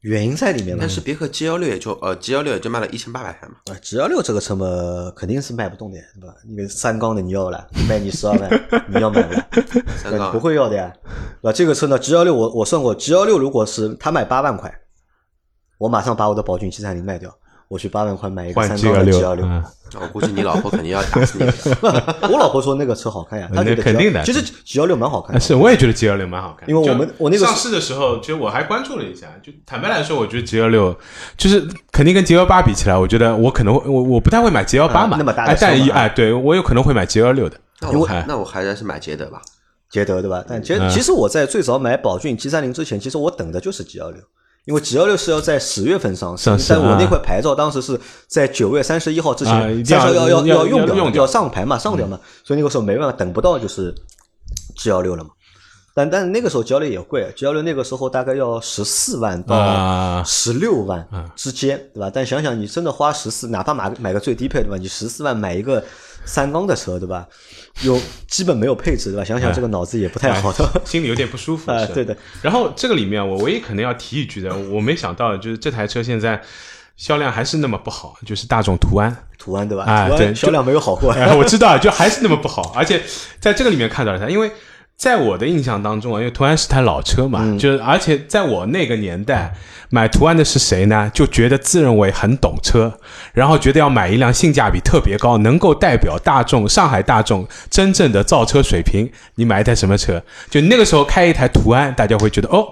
[0.00, 3.54] 原因在里面但是别克 G 幺六也就呃 G 幺六也就卖了一千八百台嘛。
[3.72, 4.66] 啊，G 幺六这个车嘛
[5.16, 6.34] 肯定是卖不动的，对吧？
[6.46, 8.50] 因为三缸的你要了，卖你十二万，
[8.88, 9.48] 你要买了
[9.96, 10.92] 三缸不会要的呀。
[11.42, 14.72] 那这个车呢？G 幺六我我算过，G 幺六如果是他卖八万块。
[15.78, 17.36] 我马上把我的宝骏七三零卖掉，
[17.68, 19.46] 我去八万块买一个三缸的 G 幺六。
[20.00, 21.44] 我估计你老婆肯定要打死你。
[22.28, 24.22] 我老婆说那个车好看呀，她觉得肯定的。
[24.24, 25.40] 其实 G 幺六蛮好看的。
[25.40, 26.68] 是，我也觉得 G 幺六蛮好看。
[26.68, 29.28] 因为我们我那个上市的时候，其实我还关注了一下。
[29.42, 30.94] 就坦白来说，我觉得 G 幺六
[31.36, 35.16] 就是肯定跟 G 幺八比起来，我觉得我可能会我我不太会买 G 幺八嘛。
[35.16, 37.56] 那么大的但哎，对我有可能会买 G 幺六的。
[37.80, 39.40] 那我那我还是买捷德吧，
[39.88, 40.44] 捷德对吧？
[40.46, 44.20] 但其实其实我在最早买宝骏 G 三零之前，其实我等的就是 G 幺六。
[44.66, 53.94] 因为 G 幺六是要在十月份上市，但我那块牌照当时是在九月三十一号之啊前，三十要要要用掉，要用掉上牌嘛，上掉嘛，所以那个时候没办法，等不到就是
[54.76, 55.30] G 幺六了嘛。
[55.94, 61.06] 但但那个时候 G 幺六也贵，G 幺六那个时候大概要十四万到啊十六万
[61.36, 62.10] 之间，对吧？
[62.12, 64.76] 但想想你真的花十四，哪怕买买个最低配，对吧？
[64.76, 65.82] 你十四万买一个
[66.26, 67.26] 三缸的车，对吧？
[67.82, 69.24] 有基本没有配置，对吧？
[69.24, 70.82] 想想这个脑子也不太好的。
[70.84, 71.70] 心里有点不舒服。
[71.72, 72.16] 是啊对的。
[72.42, 76.42] 然后这个里面，我唯一可能要提一句的，我没想到就是这台车现在
[76.96, 79.14] 销量还是那么不好，就是大众途安。
[79.38, 79.84] 途安对吧？
[79.84, 81.12] 啊对销量没有好过。
[81.12, 83.02] 哎，我知道，就还是那么不好，而且
[83.38, 84.50] 在这个里面看到了它，因为
[84.96, 89.54] 在我的印象当中啊，因为途安是台老车嘛，嗯就是而且在我那个年代
[89.90, 91.10] 买途安的是谁呢？
[91.12, 92.98] 就觉得自认为很懂车，
[93.34, 99.10] 然后觉得要买一辆性价比特别高，能够代表大众上海大众真正的造车水平。
[99.34, 100.22] 你买一台什么车？
[100.48, 102.66] 就那个时候开一台途安，大家会觉得哦，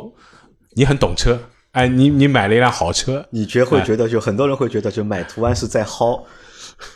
[0.76, 1.38] 你很懂车，
[1.72, 6.22] 哎，你你买了一辆好车，你觉会觉得，就很多人会觉得，就买途安是在薅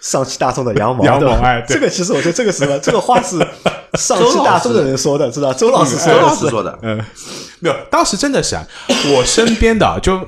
[0.00, 2.78] 上汽大众的羊毛，羊毛哎对这个其实我觉得这个是什么？
[2.80, 3.38] 这个话是
[3.94, 5.52] 上汽大众的人说的，知道？
[5.52, 6.96] 周老师说周的是老师说的，嗯，
[7.60, 8.66] 没有，当时真的是啊，
[9.14, 10.20] 我身边的啊就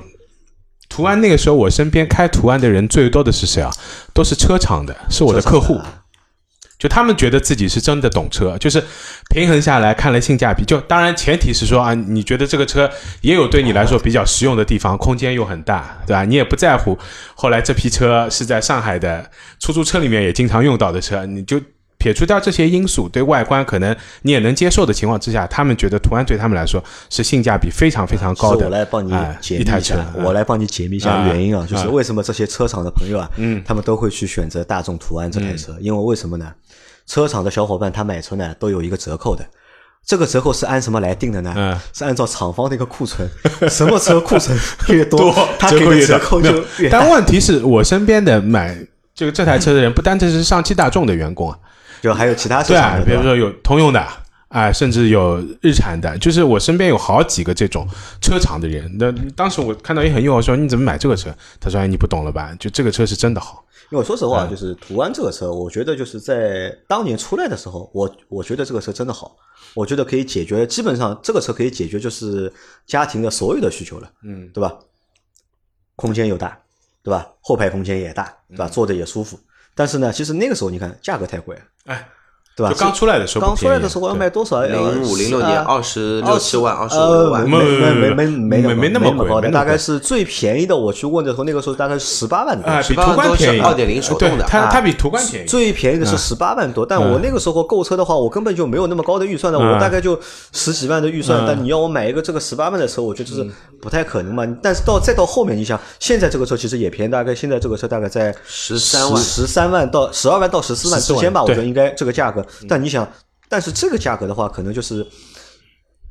[0.89, 3.71] 途安那个时候，我身边开途安的人最多的是谁啊？
[4.13, 5.81] 都是车厂的，是我的客户。
[6.81, 8.83] 就他们觉得自己是真的懂车，就是
[9.29, 10.65] 平衡下来看了性价比。
[10.65, 16.25] 就当然前提是说啊，你觉得这个车也有对你来说比较实用的地方，空间又很大，对吧？
[16.25, 16.99] 你也不在乎
[17.35, 21.61] 后来这批车是在上海的出租车里面也经常用到的车，你就
[22.01, 28.65] 撇除掉这些因素，对外观可能你也能接受的情况之下，他们觉得途安对他们来说是性价比非常非常高的。
[28.65, 36.51] 我来帮你哎解密一台车下，，我来帮你解密一下啊原因啊，就是啊为什么这些车厂的朋友啊，嗯他们都会去选择大众途安这台车，因为为什么呢？
[37.07, 39.45] 车厂的小伙伴他买车呢都有一个折扣的，
[40.07, 41.53] 这个折扣是按什么来定的呢？
[41.55, 43.29] 嗯是按照厂方的一个库存，
[43.69, 47.11] 什么车库存越多 多，他给的折扣就越大但。
[47.11, 48.75] 问题是我身边的买
[49.15, 51.59] 这个这台车的人，不单单是上汽大众的员工啊，
[52.03, 54.07] 就还有其他车对比如说有通用的。
[54.51, 57.87] 啊，甚至有日产的，就是我身边有好几个这种
[58.21, 58.93] 车厂的人。
[58.99, 61.33] 那当时我看到也很诱惑，说你怎么买这个车？
[61.61, 62.53] 他说：“哎，你不懂了吧？
[62.59, 63.65] 就这个车是真的好。
[63.93, 69.37] 因为我说实嗯话，就是途安这个车，我觉得就是在当年出来的时候，我我觉得这个车真的好，
[69.73, 72.53] 我觉得可以解决，基本上这个车可以解决就是
[72.89, 74.77] 家庭的所有的需求了，嗯，对吧？
[75.95, 76.59] 空间又大，
[77.05, 77.25] 对吧？
[77.41, 78.67] 后排空间也大，对吧？
[78.67, 79.39] 坐着也舒服。
[79.81, 82.07] 但是呢，其实那个时候你看价格太贵，哎，
[82.57, 82.73] 对吧？
[82.73, 84.63] 就刚出来的时候刚出来的时候要卖多少？
[84.63, 90.77] 零五零六年二十六七万，二十五呃，万没，没没没没没没那么贵大概是最便宜的。
[90.77, 92.69] 我去问的时候，那个时候大概是十八万多。
[92.69, 95.47] 哎，比18途观便宜，都是2.0手动的它啊它比途观便宜。
[95.47, 100.19] 最便宜的是十八万多，但我那个时候购车的话，我根本就没有那么高的预算的，嗯我大概就
[100.53, 101.45] 十几万的预算嗯。
[101.47, 103.47] 但你要我买一个这个十八万的车，我觉得是
[103.81, 104.45] 不太可能嘛。
[104.63, 112.40] 但是到再到后面，你想现在这个车其实也便宜，大概现在这个车大概在十三万十三万到十二万到十四万之间吧，我觉得应该这个价格。
[112.69, 113.11] 但你想，
[113.49, 115.07] 但是这个价格的话，可能就是。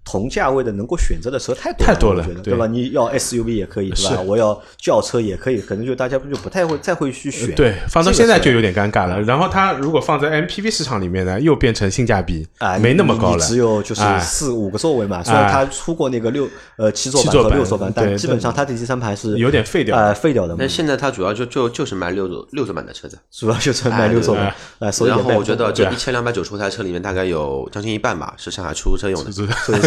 [0.04, 2.56] 同价位的能够选择的车太多太多了对。
[2.56, 2.66] 吧？
[2.68, 4.22] 你要 SUV 也可以，对吧？
[4.22, 7.54] 我要轿车也可以，可能就大家就不太会再会去选。
[7.56, 9.22] 对，放到现在就有点尴尬了。
[9.22, 14.20] 然后它如果放在 MPV 市场里面呢，又变成性价比啊，没那么高了，只有就是哎。
[14.20, 15.24] 四五个座位嘛。
[15.24, 16.48] 虽然它出过那个六
[16.78, 19.98] 呃七座版七座版和六座版，但基本上它的第三排是有点废掉。
[19.98, 20.58] 呃废掉的嘛。
[20.60, 29.32] 但，现在它主要就就就是卖六座六座版的车子，主要就是卖六座版，呃，所以然后我觉得这一千两百九十台车里面大概有将近一半吧是上海出租车用的，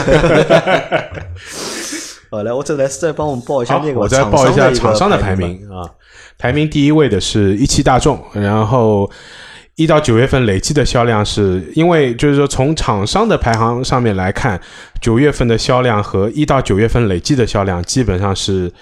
[2.30, 5.36] 呃，来，我再来再帮我们报一下好，那个我再报一下厂商的排。
[5.36, 5.84] 名啊。
[6.38, 9.08] 排名第一位的是一汽大众，然后
[9.76, 14.60] 一到九月份累计的销量是，因为就是说从厂商的排行上面来看，
[15.00, 18.72] 九月份的销量和一到九月份累计的销量基本上是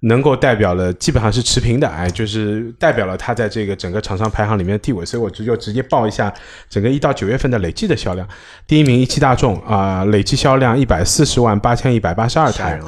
[0.00, 6.32] 能够代表了，基本上是持平的，哎，就是代表了它在这个整个厂商排行里面的地位，所以我就直接报一下
[6.68, 8.26] 整个一到九月份的累计的销量。
[8.66, 12.80] 第一名一汽大众啊、累计销量一百四十万八千一百八十二台。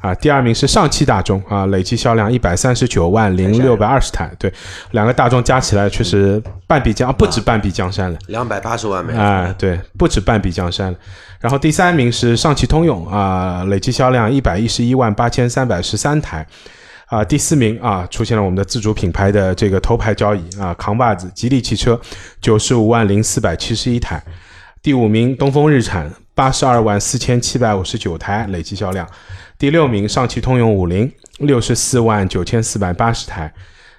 [0.00, 0.10] 啊！
[0.10, 4.52] 啊，第二名是上汽大众啊，累计销量一百三十九万零六百二十台，对，
[4.92, 9.12] 两个大众加起来确实半壁江，啊不止半壁江山了，两百八十万美。
[9.14, 10.98] 啊，对，不止半壁江山了。
[11.40, 16.46] 然后第三名是上汽通用啊，累计销量一百一十一万八千三百十三台。
[17.06, 22.00] 啊，第四名啊，出现了我们的自主品牌的这个头牌交椅啊，扛把子吉利汽车
[22.40, 24.20] 九十五万零四百七十一台。
[24.82, 29.06] 第五名东风日产八十二万四千七百五十九台累计销量。
[29.58, 33.50] 第六名上汽通用五菱六十四万九千四百八十台。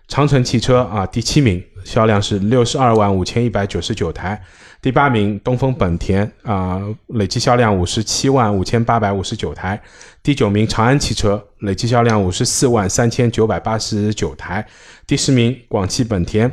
[0.07, 4.39] 长城汽车啊，第七名，销量是六十二万五千一百九十九台。
[4.81, 9.81] 第八名，东风本田啊，累计销量五十七万五千八百五十九台。
[10.21, 14.65] 第九名，长安汽车，累计销量五十四万三千九百八十九台。
[15.07, 16.49] 第十名，广汽本田。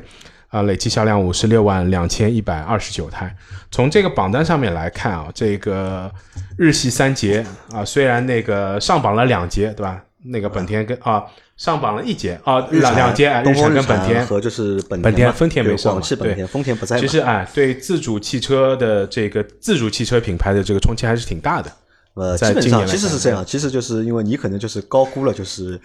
[0.55, 3.35] 啊，累计销量五十六万两千一百二十九台。
[3.73, 6.09] 从这个榜单上面来看啊，这个
[6.57, 10.01] 日系三杰啊，虽然那个上榜了两节，对吧？
[10.27, 11.25] 那个本田跟啊
[11.57, 17.01] 上榜了一节啊，两两节，日产跟本田和就是本本田、丰田没上，广汽本田、丰田不在。
[17.01, 21.73] 其实哎，对自主汽车的这个自主汽车品牌的这个冲击还是挺大的。
[22.15, 25.81] 呃，基本上其实是这样，其实就是因为你可能就是高估了，就是。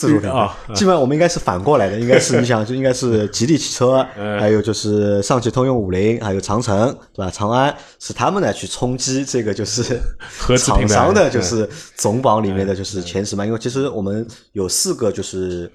[0.00, 0.30] 自主品。
[0.30, 4.02] 牌， 基本上我们应该是反过来的，应该是你想就应该是吉利汽车，
[4.40, 7.30] 还有就是上汽通用五菱，还有长城，对吧？
[7.30, 9.82] 长安是他们呢去冲击这个就是
[10.58, 13.44] 厂商的，就是总榜里面的就是前十嘛。
[13.44, 15.70] 因为其实我们有四个就是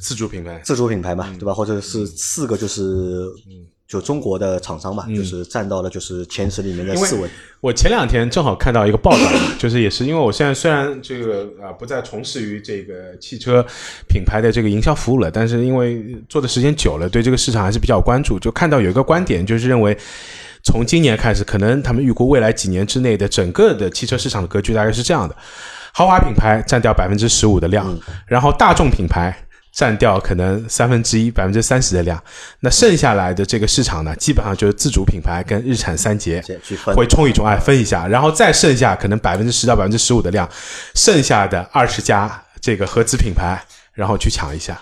[0.00, 1.54] 自主品牌，自主品牌嘛，对吧？
[1.54, 3.24] 或者是四个就是
[3.88, 7.28] 就中国的厂商嘛，就是占到了就是前十里面的四位。
[7.62, 9.18] 我前两天正好看到一个报道，
[9.58, 13.64] 就是也是因为我现在虽然这个啊不再从事于这个汽车
[14.06, 18.38] 品牌的这个营销服务了，但是因为做的时间久了，对这个市场还是比较关注。
[18.38, 19.96] 就看到有一个观点，就是认为
[20.62, 25.34] 从今年开始，可能他们预估未来几年之内的整个的汽车市场的格局大概是这样的：
[25.94, 29.34] 豪华品牌占掉百分之十五的量，然后大众品牌。
[29.78, 32.20] 占掉可能三分之一、百分之三十的量，
[32.58, 36.42] 那剩下来的这个市场呢，基本上就是自主品牌跟日产三杰
[36.96, 40.50] 会冲一冲，哎，分一下，然后再剩下可能百分之十到百分之十五的量，
[40.96, 43.62] 剩下的二十家这个合资品牌，
[43.92, 44.76] 然后去抢一下。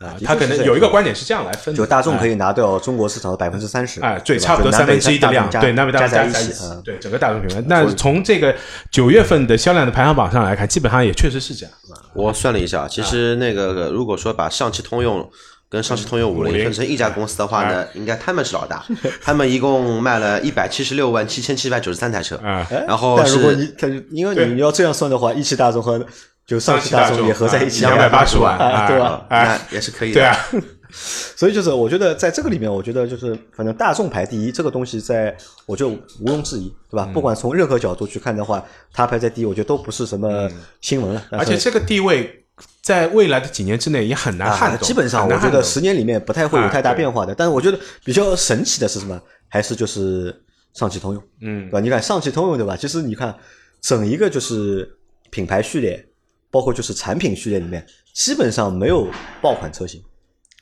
[0.00, 7.62] 啊，他可能有一个观点是这样来分，就大众可以拿掉中国市场的百分之三十，哎，对，差不多三分之一的量，对，南北大加在一起，对，整个大众品牌。
[7.66, 8.54] 那从这个
[8.90, 11.74] 九月份的销量的排行榜上来看，基本上也确实是这样。
[12.14, 15.28] 我算了一下，其实那个如果说把上汽通用
[15.68, 18.82] 跟上汽通用五菱分成一家公司的话呢， 应该他们是老大，
[19.22, 22.40] 他们一共卖了一百七十六万七千七百九十三台车，
[22.88, 26.04] 然后但如果你他因为你要这样算的话，一汽大众和
[26.50, 29.24] 就上汽大众也合在一起两百八十万， 对吧？
[29.30, 30.14] 那也是可以的。
[30.14, 30.36] 对啊，
[30.90, 35.32] 所以就是我觉得在这个里面，我觉得就是反正大众排第一，这个东西在
[35.64, 37.08] 我就毋庸置疑，对吧？
[37.14, 41.24] 不管从任何角度去看的话，它排在第一，我觉得都不是什么新闻了。
[41.30, 42.44] 而且这个地位
[42.82, 44.84] 在未来的几年之内也很难撼动。
[44.84, 47.32] 基本上，我觉得十年里面不太会有太大变化的。
[47.32, 49.22] 但是我觉得比较神奇的是什么？
[49.48, 50.34] 还是就是
[50.74, 51.78] 上汽通用，嗯，对吧？
[51.78, 52.76] 你看上汽通用，对吧？
[52.76, 53.32] 其实你看
[53.80, 54.96] 整一个就是
[55.30, 56.04] 品牌序列。
[56.50, 59.08] 包括就是产品序列里面，基本上没有
[59.40, 60.02] 爆款车型，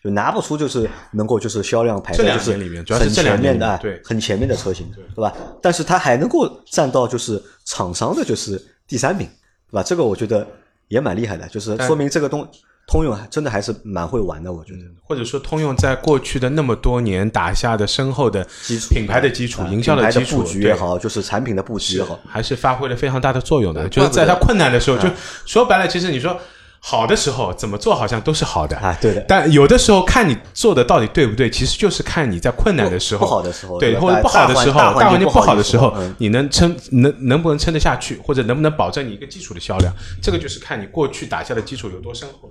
[0.05, 2.53] 就拿不出就是能够就是销量排在就是
[2.95, 5.35] 很前面的对很前面的车型，对吧？
[5.63, 9.27] 但是它还能够占到就是厂商的就是第三名，
[9.71, 9.83] 对吧？
[9.83, 10.47] 这个我觉得
[10.89, 12.47] 也蛮厉害的，就是说明这个东
[12.89, 14.79] 通用真的还是蛮会玩的，我觉得。
[15.03, 23.87] 或者说通用在过去的那么多年打下的深厚的基础、品牌的基础、营销的基础布局也好，就是产品的布局也好，还是发挥了非常大的作用的。
[23.91, 25.07] 就是在它困难的时候，就
[25.45, 26.35] 说白了，其实你说
[26.81, 29.23] 好的时候怎么做好像都是好的啊，对的。
[29.29, 42.51] 但有的时候看你做的到底对不对，其实就是看你在困难的时候、不好的时候，对或者不好的时候、大环境不好的时候，嗯你能撑能能不能撑得下去，或者能不能保证你一个基础的销量，这个就是看你过去打下的基础有多深厚。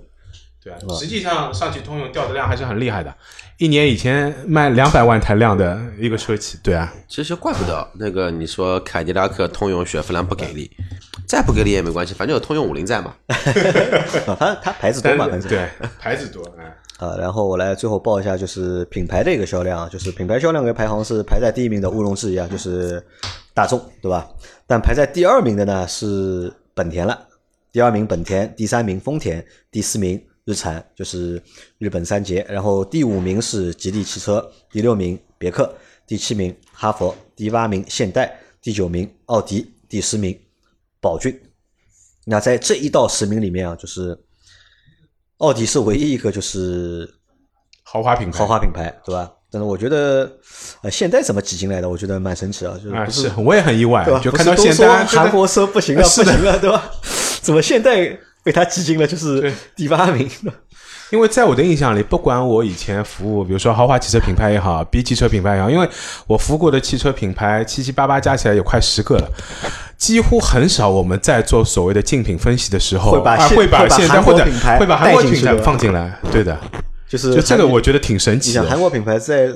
[0.68, 3.14] 对啊，实际上上汽通用掉的量还是很厉害的，
[3.58, 10.70] 一年以前卖两百万台量的一个车企，对啊，其实怪不得那个你说凯迪拉克、通用、雪佛兰不给力，
[11.28, 13.16] 再不给力也没关系，反正有通用五菱在嘛。
[14.38, 15.68] 它它牌子多嘛，反正对
[16.00, 16.76] 牌子多哎。
[16.98, 23.00] 啊，然后我来最后报一下，就是品牌的一个销量，就是品牌销量的排行是排在第一名的，毋庸置疑啊，就是
[23.54, 24.28] 大众，对吧？
[24.66, 27.16] 但排在第二名的呢是本田了，
[27.72, 30.20] 第二名本田，第三名丰田，第四名。
[30.48, 31.44] 日产就是
[31.78, 35.76] 日本三杰，然后第五名是吉利汽车，第六名别克，
[36.08, 40.40] 第七名哈佛，第八名现代，第九名奥迪，第十名
[41.02, 41.38] 宝骏。
[42.24, 44.18] 那在这一到十名里面啊，就是
[45.40, 47.14] 奥迪是唯一一个就是
[47.84, 49.30] 豪华品牌，豪华品牌对吧？
[49.52, 50.32] 但是我觉得
[50.82, 51.90] 呃现代怎么挤进来的？
[51.90, 54.20] 我觉得蛮神奇啊，就是是我也很意外，对吧？
[54.22, 56.90] 就看到现代韩国车不行了，不行了，对吧？
[57.42, 58.18] 怎么现代？
[58.48, 60.26] 被他挤进了就是第八名，
[61.12, 65.86] 因为在我的印象里，不管我以前服务，比如说豪华汽车品牌也好，B 汽车品牌也好，因为
[66.28, 69.30] 我服务过的汽车品牌七七八八加起来有快十个了，
[69.98, 74.46] 几乎很少我们在做所谓的竞品分析的时候会把会把现在或者
[74.80, 76.58] 会把韩国品牌放进来，对的，
[77.10, 78.64] 就是就这个我觉得挺神奇的。
[78.64, 79.50] 韩国品牌在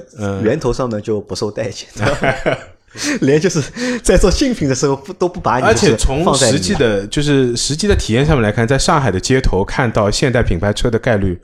[0.44, 1.88] 源头上呢就不受待见。
[3.22, 3.62] 连就是
[4.00, 11.42] 在做竞品的时候不都不把你，而且从实际的，就是实际的体验上面来看，在上海的街头看到现代品牌车的概率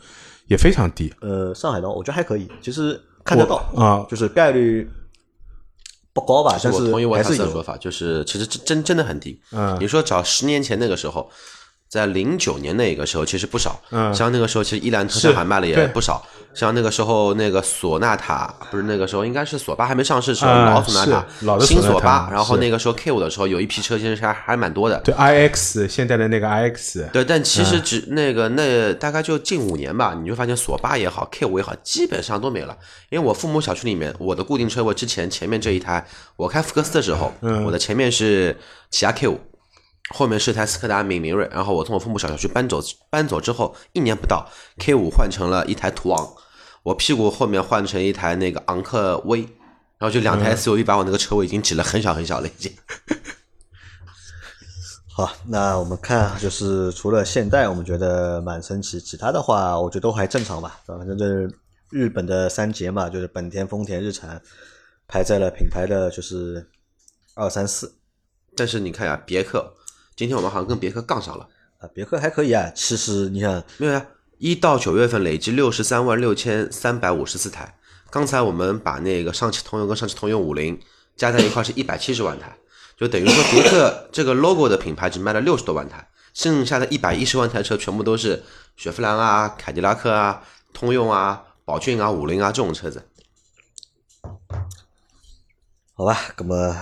[0.48, 4.06] 也非常低呃，上海道我觉得还可以，其实看得到啊。
[4.10, 4.90] 就是概率
[6.14, 7.38] 不高吧，但是我同意我还是有。
[7.38, 9.40] 塔斯的说法，就是其实真真真的很低。
[9.52, 11.30] 嗯你说找十年前那个时候，
[11.90, 14.14] 在零九年那个时候其实不少，嗯。
[14.14, 16.22] 像那个时候其实伊兰特是上海卖了也不少，
[16.54, 25.00] 像那个时候那个索纳塔，不是那个时候应该是索八还没上市的时候，嗯老索纳塔老的新索八，然后那个时候 K 五的时候有一批车其实还还蛮多的。
[25.00, 27.66] 对 iX 现在的那个 iX，对，但其嗯。
[27.66, 32.76] 实只那个那大概就近五年吧，你就发现索八也好，K 五也好，基本上都没了。
[33.10, 37.64] 因为我父母小区里面，我的固定车位之前前面这一台，我开福克斯的时候，嗯。
[37.64, 38.58] 我的前面是
[38.90, 39.40] 起亚 K 五，
[40.10, 41.48] 后面是台斯柯达明明锐。
[41.52, 44.50] 然后我从我父母小区搬走搬走之后，一年不到
[44.80, 46.34] ，K 五换成了一台途昂，
[46.84, 49.42] 我屁股后面换成一台那个昂克威，
[49.98, 52.74] 然后就两嗯台 SUV 把我那个车位已经挤了很小很小了，已经。
[55.14, 60.80] 好，那我们看啊，就是除了现代，我们觉得蛮神奇，其他的话，我觉得都还正常吧。
[60.86, 61.52] 反正就是
[61.90, 64.40] 日本的三杰嘛，就是本田、丰田、日产
[65.08, 66.70] 排在了品牌的就是
[67.34, 67.98] 二三四
[68.56, 69.74] 但是你看呀、别克，
[70.18, 71.48] 今天我们好像跟别克杠上了。
[71.78, 72.72] 啊，别克还可以啊。
[72.74, 74.04] 其实你看，没有呀，
[74.40, 77.78] 一到九月份累计六十三万六千三百五十四台。
[78.10, 80.80] 刚才我们把那个上汽通用跟上汽通用五菱
[81.16, 82.58] 加在一块是一百七十万台，
[82.98, 88.44] 就等于说别克 这个 logo 的品牌只卖了六十多万台，剩下的一百一十万台车全部都是
[88.76, 90.42] 雪佛兰啊、凯迪拉克啊、
[90.74, 93.08] 通用啊、宝骏啊、五菱啊这种车子。
[95.94, 96.76] 好吧，那么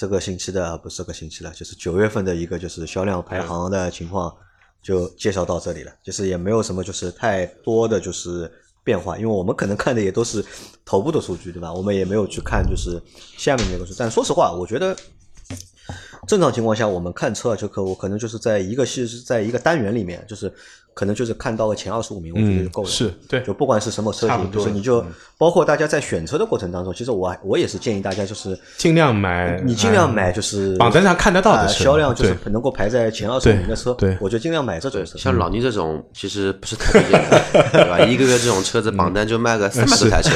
[0.00, 4.34] 这个星期的不是这个星期了，就是九月份的一个就是销量排行的情况
[4.82, 5.92] 就介绍到这里了。
[6.02, 8.50] 就是也没有什么就是太多的就是
[8.82, 10.42] 变化，因为我们可能看的也都是
[10.86, 11.70] 头部的数据，对吧？
[11.70, 12.98] 我们也没有去看就是
[13.36, 13.92] 下面那个数。
[13.98, 14.96] 但说实话，我觉得
[16.26, 20.50] 正常情况下，我们看车啊，就可我可能就是在一个系在一个单元里面，就是
[20.94, 22.88] 可能就是看到个前二十五名，我觉得就够了。
[22.88, 25.04] 是对就不管是什么车型，就是你就
[25.38, 35.16] 包括大家在选车的过程当中，其实我还我也是建议大家就是尽量买，你尽量哎买就是榜单上看得到的销量就是能够排在前二十五名的车，对对我就尽量买这种车。
[35.16, 38.00] 像老倪这种其实不是太推荐的， 对吧？
[38.00, 40.30] 一个月这种车子榜单就卖个三百多台车，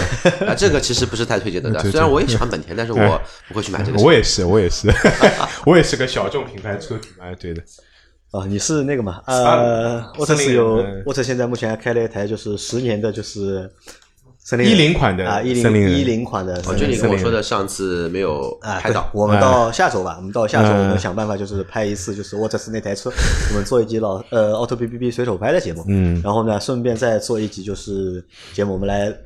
[0.47, 1.71] 啊，这个其实不是太推荐的。
[1.83, 4.05] 对虽然我也喜欢本田，但是我不会去买这个车。
[4.05, 4.89] 我也是，我也是，
[5.67, 7.63] 我也是个小众品牌车主，哎，对的，
[8.35, 9.23] 啊，你是那个嘛？
[9.27, 13.71] 呃，沃特斯有沃特现在目前还开了一台就是十年的，就是
[14.41, 23.09] 森林一零款的啊，一零一零款的哦，就你跟我说的，上次没有拍到，，我们到下周吧，我们到下周嗯我们想办法就是拍一次就是沃特斯那台车，
[23.51, 29.17] 我们做一集老呃 Auto B B B 随手拍的节目，嗯然后呢顺便再做一集就是节目，我们来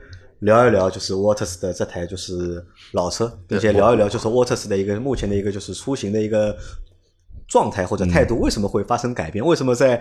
[0.41, 6.55] 聊一聊就是沃特斯的这台就是老车，并且聊一聊就是沃特斯的一个目前的一个就是出行的一个。
[7.49, 9.45] 状态或者态度为什么会发生改变？
[9.45, 10.01] 为什么在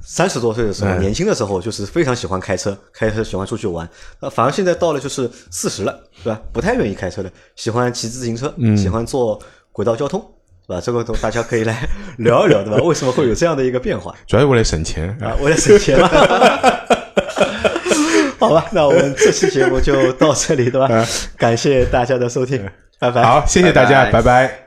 [0.00, 3.88] 三十多岁的时候，嗯年轻的时候就是非常喜欢开车，开车喜欢出去玩，
[4.20, 6.40] 呃，反而现在到了就是四十了，对吧？
[6.52, 9.38] 不太愿意开车了，喜欢骑自行车，喜欢坐
[9.72, 10.20] 轨道交通，
[10.66, 10.80] 是吧？
[10.80, 12.82] 这个都大家可以来 聊一聊，对吧？
[12.84, 14.14] 为什么会有这样的一个变化？
[14.28, 16.08] 主要是为了省钱啊，为了省钱嘛。
[18.38, 20.88] 好吧，那我们这期节目就到这里，对吧？
[21.36, 22.64] 感谢大家的收听，
[23.00, 23.24] 拜拜。
[23.24, 24.65] 好，谢谢大家，拜拜拜拜